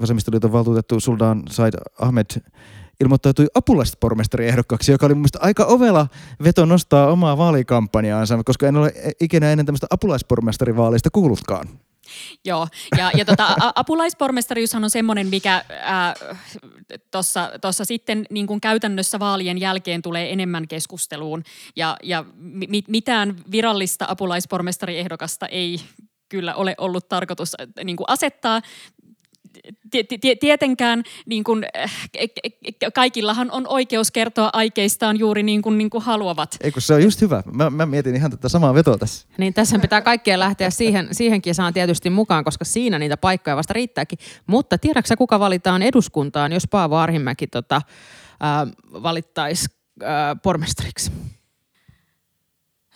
[0.00, 2.26] vasemmistoliiton valtuutettu Suldan Said Ahmed
[3.00, 6.06] ilmoittautui apulaispormestariehdokkaaksi, joka oli mielestäni aika ovela
[6.44, 11.68] veto nostaa omaa vaalikampanjaansa, koska en ole ikinä ennen tämmöistä apulaispormestarivaaleista kuullutkaan.
[12.44, 15.64] Joo, ja, ja tota, apulaispormestariushan on semmoinen, mikä
[17.60, 21.42] tuossa sitten niin kuin käytännössä vaalien jälkeen tulee enemmän keskusteluun,
[21.76, 25.80] ja, ja mi, mitään virallista apulaispormestariehdokasta ei
[26.28, 28.62] kyllä ole ollut tarkoitus niin kuin asettaa
[30.40, 31.92] tietenkään niin kuin, äh,
[32.94, 36.56] kaikillahan on oikeus kertoa aikeistaan juuri niin kuin, niin kuin haluavat.
[36.60, 37.42] Eikö se on just hyvä.
[37.52, 39.26] Mä, mä mietin ihan tätä samaa vetoa tässä.
[39.38, 43.74] Niin tässä pitää kaikkien lähteä siihen, siihen kisaan tietysti mukaan, koska siinä niitä paikkoja vasta
[43.74, 44.18] riittääkin.
[44.46, 47.82] Mutta tiedätkö kuka valitaan eduskuntaan, jos Paavo Arhimäki tota, äh,
[49.02, 49.66] valittaisi
[50.02, 50.08] äh,
[50.42, 51.10] pormestariksi?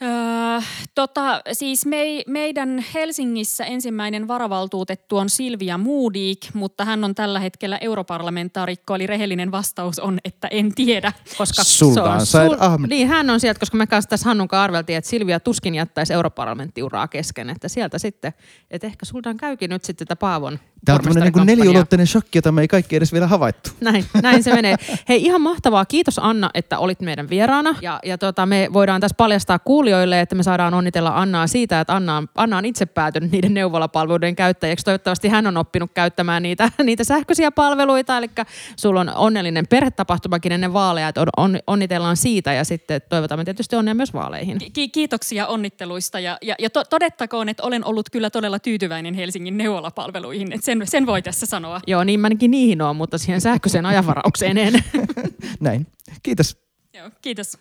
[0.03, 0.61] Öö,
[0.95, 7.79] tota, siis me, meidän Helsingissä ensimmäinen varavaltuutettu on Silvia Moodik, mutta hän on tällä hetkellä
[7.79, 11.13] europarlamentaarikko, eli rehellinen vastaus on, että en tiedä.
[11.39, 12.89] Koska Sulta on sul, Ahmed.
[12.89, 17.09] Niin, hän on sieltä, koska me kanssa tässä Hannun arveltiin, että Silvia tuskin jättäisi europarlamenttiuraa
[17.09, 18.33] kesken, että sieltä sitten,
[18.71, 22.53] että ehkä Sultan käykin nyt sitten tätä Paavon Tämä on tämmöinen niin neliulotteinen shokki, jota
[22.53, 23.71] me ei kaikki edes vielä havaittu.
[23.81, 24.77] Näin, näin se menee.
[25.09, 25.85] Hei, ihan mahtavaa.
[25.85, 27.75] Kiitos Anna, että olit meidän vieraana.
[27.81, 29.88] Ja, ja tota, me voidaan tässä paljastaa kuulijoille,
[30.21, 34.37] että me saadaan onnitella Annaa siitä, että Anna on, Anna on itse päätynyt niiden neuvolapalveluiden
[34.37, 34.85] käyttäjäksi.
[34.85, 38.19] Toivottavasti hän on oppinut käyttämään niitä, niitä sähköisiä palveluita.
[38.19, 38.31] Eli
[38.77, 43.77] sulla on onnellinen perhetapahtumakin ennen vaaleja, että on, on, onnitellaan siitä ja sitten toivotamme tietysti
[43.77, 44.59] onnea myös vaaleihin.
[44.73, 49.59] Ki- kiitoksia onnitteluista ja, ja, ja to, todettakoon, että olen ollut kyllä todella tyytyväinen Helsingin
[49.59, 50.53] neuvolapalveluihin.
[50.53, 51.81] Että sen, sen voi tässä sanoa.
[51.87, 54.75] Joo, niin mäkin niihin on, mutta siihen sähköiseen ajanvaraukseen en.
[55.61, 55.87] Näin.
[56.23, 56.57] Kiitos.
[56.95, 57.59] Joo, kiitos.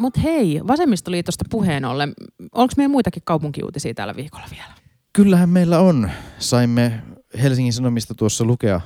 [0.00, 2.12] Mutta hei, Vasemmistoliitosta puheen ollen,
[2.52, 4.72] onko meillä muitakin kaupunkiuutisia tällä viikolla vielä?
[5.12, 6.10] Kyllähän meillä on.
[6.38, 7.02] Saimme
[7.42, 8.80] Helsingin Sanomista tuossa lukea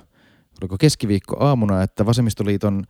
[0.63, 2.85] oliko keskiviikko aamuna, että vasemmistoliiton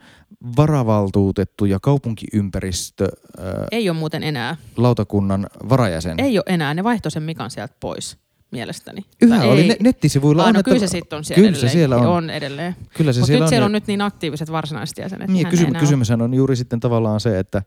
[0.56, 3.08] varavaltuutettu ja kaupunkiympäristö
[3.38, 4.56] ää, Ei ole muuten enää.
[4.76, 6.20] lautakunnan varajäsen.
[6.20, 6.74] Ei ole enää.
[6.74, 8.18] Ne vaihtoi sen Mikan sieltä pois
[8.50, 9.02] mielestäni.
[9.22, 9.68] Yhä Tai oli ei.
[9.68, 10.42] ne, nettisivuilla.
[10.42, 11.72] Ai, on, no kyllä se sitten on siellä Kyllä se edelleen.
[11.72, 12.06] siellä on.
[12.06, 12.76] on edelleen.
[12.96, 13.48] Kyllä se Mutta siellä nyt on.
[13.48, 15.28] siellä on nyt niin aktiiviset varsinaiset jäsenet.
[15.30, 17.62] Niin, hän kysy- ei enää kysymyshän on juuri sitten tavallaan se, että,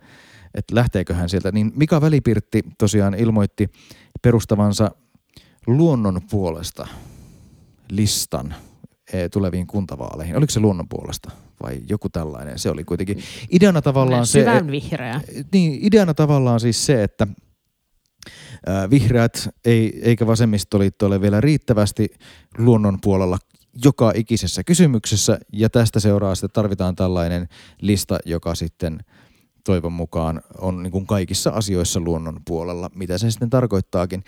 [0.57, 1.51] että lähteekö hän sieltä.
[1.51, 3.69] Niin Mika Välipirtti tosiaan ilmoitti
[4.21, 4.91] perustavansa
[5.67, 6.87] luonnon puolesta
[7.89, 8.55] listan
[9.13, 10.37] eh, tuleviin kuntavaaleihin.
[10.37, 11.31] Oliko se luonnon puolesta
[11.63, 12.59] vai joku tällainen?
[12.59, 15.21] Se oli kuitenkin ideana tavallaan se, vihreä.
[15.51, 17.27] niin, ideana tavallaan siis se, että
[18.65, 22.09] ää, vihreät ei, eikä vasemmistoliitto ole vielä riittävästi
[22.57, 23.37] luonnon puolella
[23.85, 27.47] joka ikisessä kysymyksessä ja tästä seuraa että tarvitaan tällainen
[27.81, 28.99] lista, joka sitten
[29.67, 34.23] toivon mukaan on niin kuin kaikissa asioissa luonnon puolella, mitä se sitten tarkoittaakin.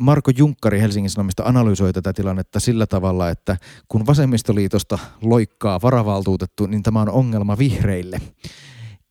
[0.00, 3.56] Marko Junkkari Helsingin Sanomista analysoi tätä tilannetta sillä tavalla, että
[3.88, 8.20] kun vasemmistoliitosta loikkaa varavaltuutettu, niin tämä on ongelma vihreille.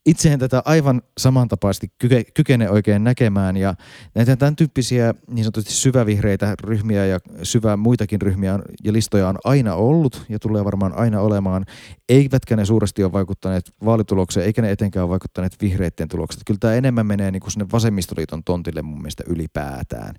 [0.06, 3.76] Itse en tätä aivan samantapaisesti kyke, kykene oikein näkemään ja
[4.16, 9.38] näitä tämän tyyppisiä niin sanotusti syvävihreitä ryhmiä ja syvä muitakin ryhmiä on, ja listoja on
[9.43, 11.66] aina ollut ja tulee varmaan aina olemaan,
[12.10, 16.41] eivätkä ne suuresti ole vaikuttaneet vaalitulokseen, eikä ne etenkään ole vaikuttaneet vihreiden tulokset.
[16.45, 20.16] Kyllä tämä enemmän menee niin kuin sinne vasemmistoliiton tontille mun mielestä ylipäätään.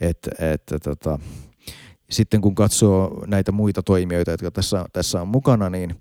[0.00, 1.18] Et, et, tota,
[2.10, 5.96] sitten kun katsoo näitä muita toimijoita, jotka tässä, tässä on mukana, niin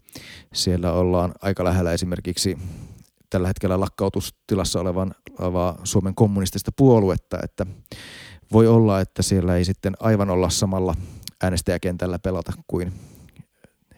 [0.53, 2.57] siellä ollaan aika lähellä esimerkiksi
[3.33, 7.65] tällä hetkellä lakkautustilassa olevan, olevaa Suomen kommunistista puoluetta, että
[8.51, 10.95] voi olla, että siellä ei sitten aivan olla samalla
[11.43, 12.93] äänestäjäkentällä pelata kuin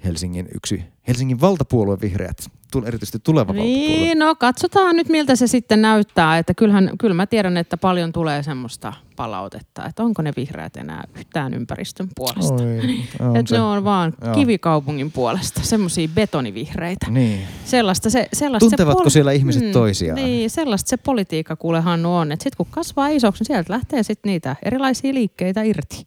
[0.05, 2.37] Helsingin yksi, Helsingin valtapuolue vihreät,
[2.85, 3.73] erityisesti tuleva valtapuolue.
[3.73, 6.37] Niin, no katsotaan nyt miltä se sitten näyttää.
[6.37, 11.03] Että kyllähän, kyllä mä tiedän, että paljon tulee semmoista palautetta, että onko ne vihreät enää
[11.15, 12.63] yhtään ympäristön puolesta.
[12.63, 12.79] Oi,
[13.19, 13.55] on Että se.
[13.55, 14.33] ne on vaan Joo.
[14.33, 17.11] kivikaupungin puolesta, semmoisia betonivihreitä.
[17.11, 17.41] Niin.
[17.65, 20.15] Sellaista se, sellaista Tuntevatko se siellä ihmiset toisiaan?
[20.15, 22.31] Niin, sellaista se politiikka kuule Hannu on.
[22.31, 26.05] Että sitten kun kasvaa isoksi, niin sieltä lähtee sitten niitä erilaisia liikkeitä irti.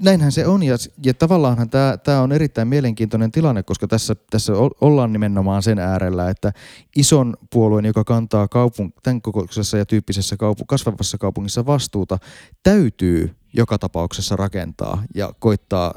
[0.00, 5.12] Näinhän se on ja, ja tavallaanhan tämä, on erittäin mielenkiintoinen tilanne, koska tässä, tässä ollaan
[5.12, 6.52] nimenomaan sen äärellä, että
[6.96, 12.18] ison puolueen, joka kantaa kaupun, tämän kokoisessa ja tyyppisessä kaupu, kasvavassa kaupungissa vastuuta,
[12.62, 15.94] täytyy joka tapauksessa rakentaa ja koittaa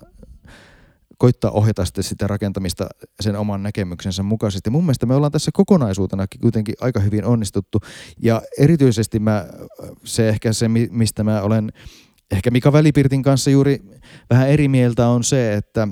[1.17, 2.87] koittaa ohjata sitten sitä rakentamista
[3.19, 4.69] sen oman näkemyksensä mukaisesti.
[4.69, 7.79] Mun mielestä me ollaan tässä kokonaisuutena kuitenkin aika hyvin onnistuttu
[8.19, 9.45] ja erityisesti mä,
[10.03, 11.71] se ehkä se, mi- mistä mä olen
[12.31, 13.81] ehkä Mika Välipirtin kanssa juuri
[14.29, 15.87] vähän eri mieltä on se, että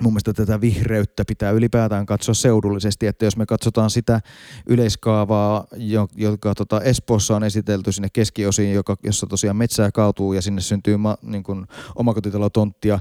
[0.00, 4.20] mun mielestä tätä vihreyttä pitää ylipäätään katsoa seudullisesti, että jos me katsotaan sitä
[4.66, 10.42] yleiskaavaa, jo- joka tota Espoossa on esitelty sinne keskiosiin, joka, jossa tosiaan metsää kaatuu ja
[10.42, 12.98] sinne syntyy ma, niin kuin omakotitalotonttia,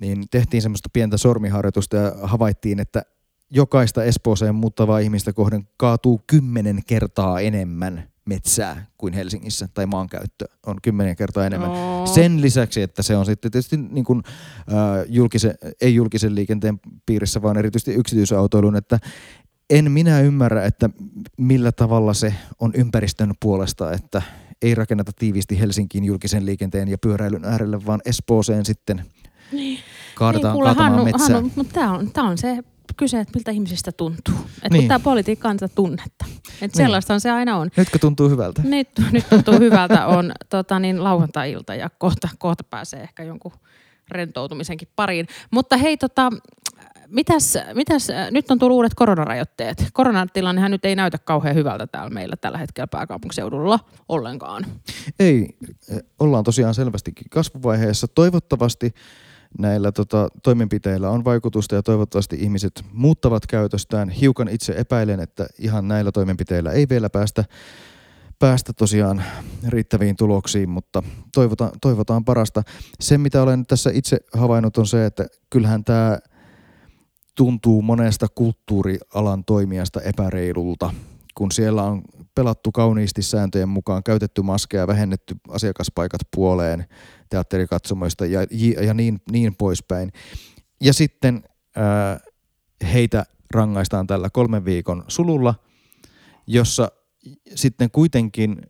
[0.00, 3.02] niin tehtiin semmoista pientä sormiharjoitusta ja havaittiin, että
[3.50, 10.76] jokaista Espooseen muuttavaa ihmistä kohden kaatuu kymmenen kertaa enemmän metsää kuin Helsingissä, tai maankäyttö on
[10.82, 11.70] kymmenen kertaa enemmän.
[11.70, 12.06] Oo.
[12.06, 14.22] Sen lisäksi, että se on sitten tietysti niin kuin,
[14.58, 18.98] äh, julkisen, ei julkisen liikenteen piirissä, vaan erityisesti yksityisautoilun, että
[19.70, 20.90] en minä ymmärrä, että
[21.38, 24.22] millä tavalla se on ympäristön puolesta, että
[24.62, 29.04] ei rakenneta tiiviisti Helsinkiin julkisen liikenteen ja pyöräilyn äärelle, vaan Espooseen sitten
[30.14, 31.34] kaadetaan, niin, kuule, Hannu, metsää.
[31.34, 32.58] Hannu, mutta tämä on, tää on se
[32.96, 34.34] kyse, että miltä ihmisistä tuntuu.
[34.34, 34.72] Että Niin.
[34.72, 34.88] niin.
[34.88, 36.24] tämä politiikka on tunnetta.
[36.62, 37.70] Että sellaista se aina on.
[37.76, 38.62] Nytkö tuntuu hyvältä?
[38.64, 43.52] Nyt, nyt tuntuu hyvältä on tota, niin, lauantai-ilta ja kohta, kohta pääsee ehkä jonkun
[44.08, 45.26] rentoutumisenkin pariin.
[45.50, 46.32] Mutta hei, tota,
[47.08, 49.84] mitäs, mitäs, nyt on tullut uudet koronarajoitteet.
[49.92, 53.78] Koronatilannehan nyt ei näytä kauhean hyvältä täällä meillä tällä hetkellä pääkaupunkiseudulla
[54.08, 54.66] ollenkaan.
[55.18, 55.48] Ei,
[55.90, 58.08] eh, ollaan tosiaan selvästikin kasvuvaiheessa.
[58.08, 58.94] Toivottavasti
[59.58, 64.08] näillä tota, toimenpiteillä on vaikutusta ja toivottavasti ihmiset muuttavat käytöstään.
[64.08, 67.44] Hiukan itse epäilen, että ihan näillä toimenpiteillä ei vielä päästä,
[68.38, 69.22] päästä tosiaan
[69.68, 71.02] riittäviin tuloksiin, mutta
[71.34, 72.62] toivotaan, toivotaan parasta.
[73.00, 76.18] Se, mitä olen tässä itse havainnut, on se, että kyllähän tämä
[77.34, 80.94] tuntuu monesta kulttuurialan toimijasta epäreilulta,
[81.34, 82.02] kun siellä on
[82.34, 86.84] pelattu kauniisti sääntöjen mukaan, käytetty maskeja, vähennetty asiakaspaikat puoleen
[87.34, 88.40] teatterikatsomoista ja,
[88.86, 90.12] ja niin, niin poispäin.
[90.80, 91.42] Ja sitten
[91.76, 92.20] ää,
[92.92, 95.54] heitä rangaistaan tällä kolmen viikon sululla,
[96.46, 96.92] jossa
[97.54, 98.62] sitten kuitenkin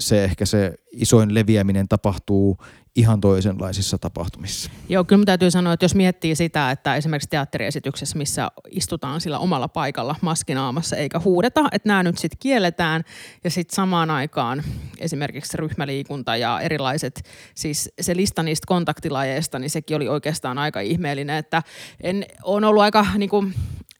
[0.00, 2.58] se ehkä se isoin leviäminen tapahtuu
[2.98, 4.70] ihan toisenlaisissa tapahtumissa.
[4.88, 9.68] Joo, kyllä täytyy sanoa, että jos miettii sitä, että esimerkiksi teatteriesityksessä, missä istutaan sillä omalla
[9.68, 13.04] paikalla maskinaamassa eikä huudeta, että nämä nyt sitten kielletään
[13.44, 14.62] ja sitten samaan aikaan
[14.98, 17.24] esimerkiksi ryhmäliikunta ja erilaiset,
[17.54, 21.62] siis se lista niistä kontaktilajeista, niin sekin oli oikeastaan aika ihmeellinen, että
[22.00, 23.54] en, on ollut aika niin kuin,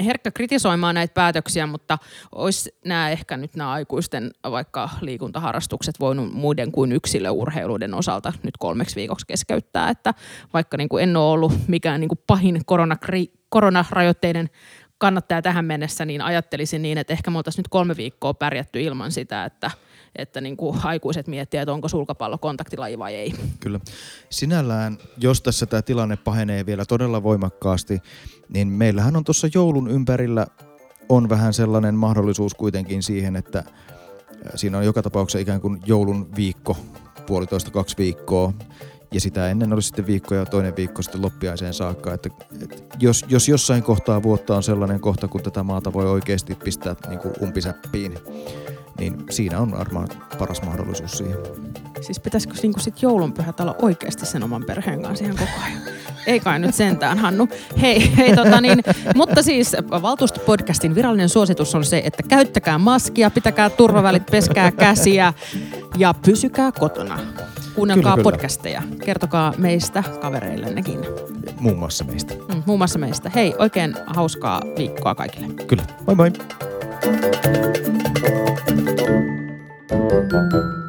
[0.04, 1.98] herkkä kritisoimaan näitä päätöksiä, mutta
[2.34, 8.96] olisi nämä ehkä nyt nämä aikuisten vaikka liikuntaharrastukset voinut muiden kuin yksilöurheiluiden osalta nyt kolmeksi
[8.96, 10.14] viikoksi keskeyttää, että
[10.52, 14.50] vaikka niin kuin en ole ollut mikään niin kuin pahin koronakri, koronarajoitteiden
[14.98, 19.12] kannattaja tähän mennessä, niin ajattelisin niin, että ehkä me oltaisiin nyt kolme viikkoa pärjätty ilman
[19.12, 19.70] sitä, että
[20.16, 23.34] että niin kuin aikuiset miettivät, että onko sulkapallo kontaktilaji vai ei.
[23.60, 23.80] Kyllä.
[24.30, 28.02] Sinällään, jos tässä tämä tilanne pahenee vielä todella voimakkaasti,
[28.48, 30.46] niin meillähän on tuossa joulun ympärillä
[31.08, 33.64] on vähän sellainen mahdollisuus kuitenkin siihen, että
[34.54, 36.76] siinä on joka tapauksessa ikään kuin joulun viikko,
[37.26, 38.52] puolitoista, kaksi viikkoa,
[39.12, 42.14] ja sitä ennen olisi sitten viikko ja toinen viikko sitten loppiaiseen saakka.
[42.14, 42.30] Että,
[42.62, 46.96] että jos, jos jossain kohtaa vuotta on sellainen kohta, kun tätä maata voi oikeasti pistää
[47.08, 48.18] niin kuin umpisäppiin,
[48.98, 51.38] niin siinä on varmaan paras mahdollisuus siihen.
[52.00, 55.82] Siis pitäisikö niinku sit joulunpyhät olla oikeasti sen oman perheen kanssa ihan koko ajan?
[56.26, 57.48] Ei kai nyt sentään, Hannu.
[57.80, 58.82] Hei, hei tota niin,
[59.14, 65.32] mutta siis valtuustopodcastin virallinen suositus on se, että käyttäkää maskia, pitäkää turvavälit, peskää käsiä
[65.96, 67.18] ja pysykää kotona.
[67.74, 68.30] Kuunnelkaa kyllä, kyllä.
[68.30, 68.82] podcasteja.
[69.04, 71.00] Kertokaa meistä kavereillennekin.
[71.60, 72.34] Muun muassa meistä.
[72.34, 73.30] Mm, muun muassa meistä.
[73.34, 75.46] Hei, oikein hauskaa viikkoa kaikille.
[75.66, 75.82] Kyllä.
[76.06, 76.32] Moi moi.
[78.78, 79.00] Thank
[80.52, 80.87] you.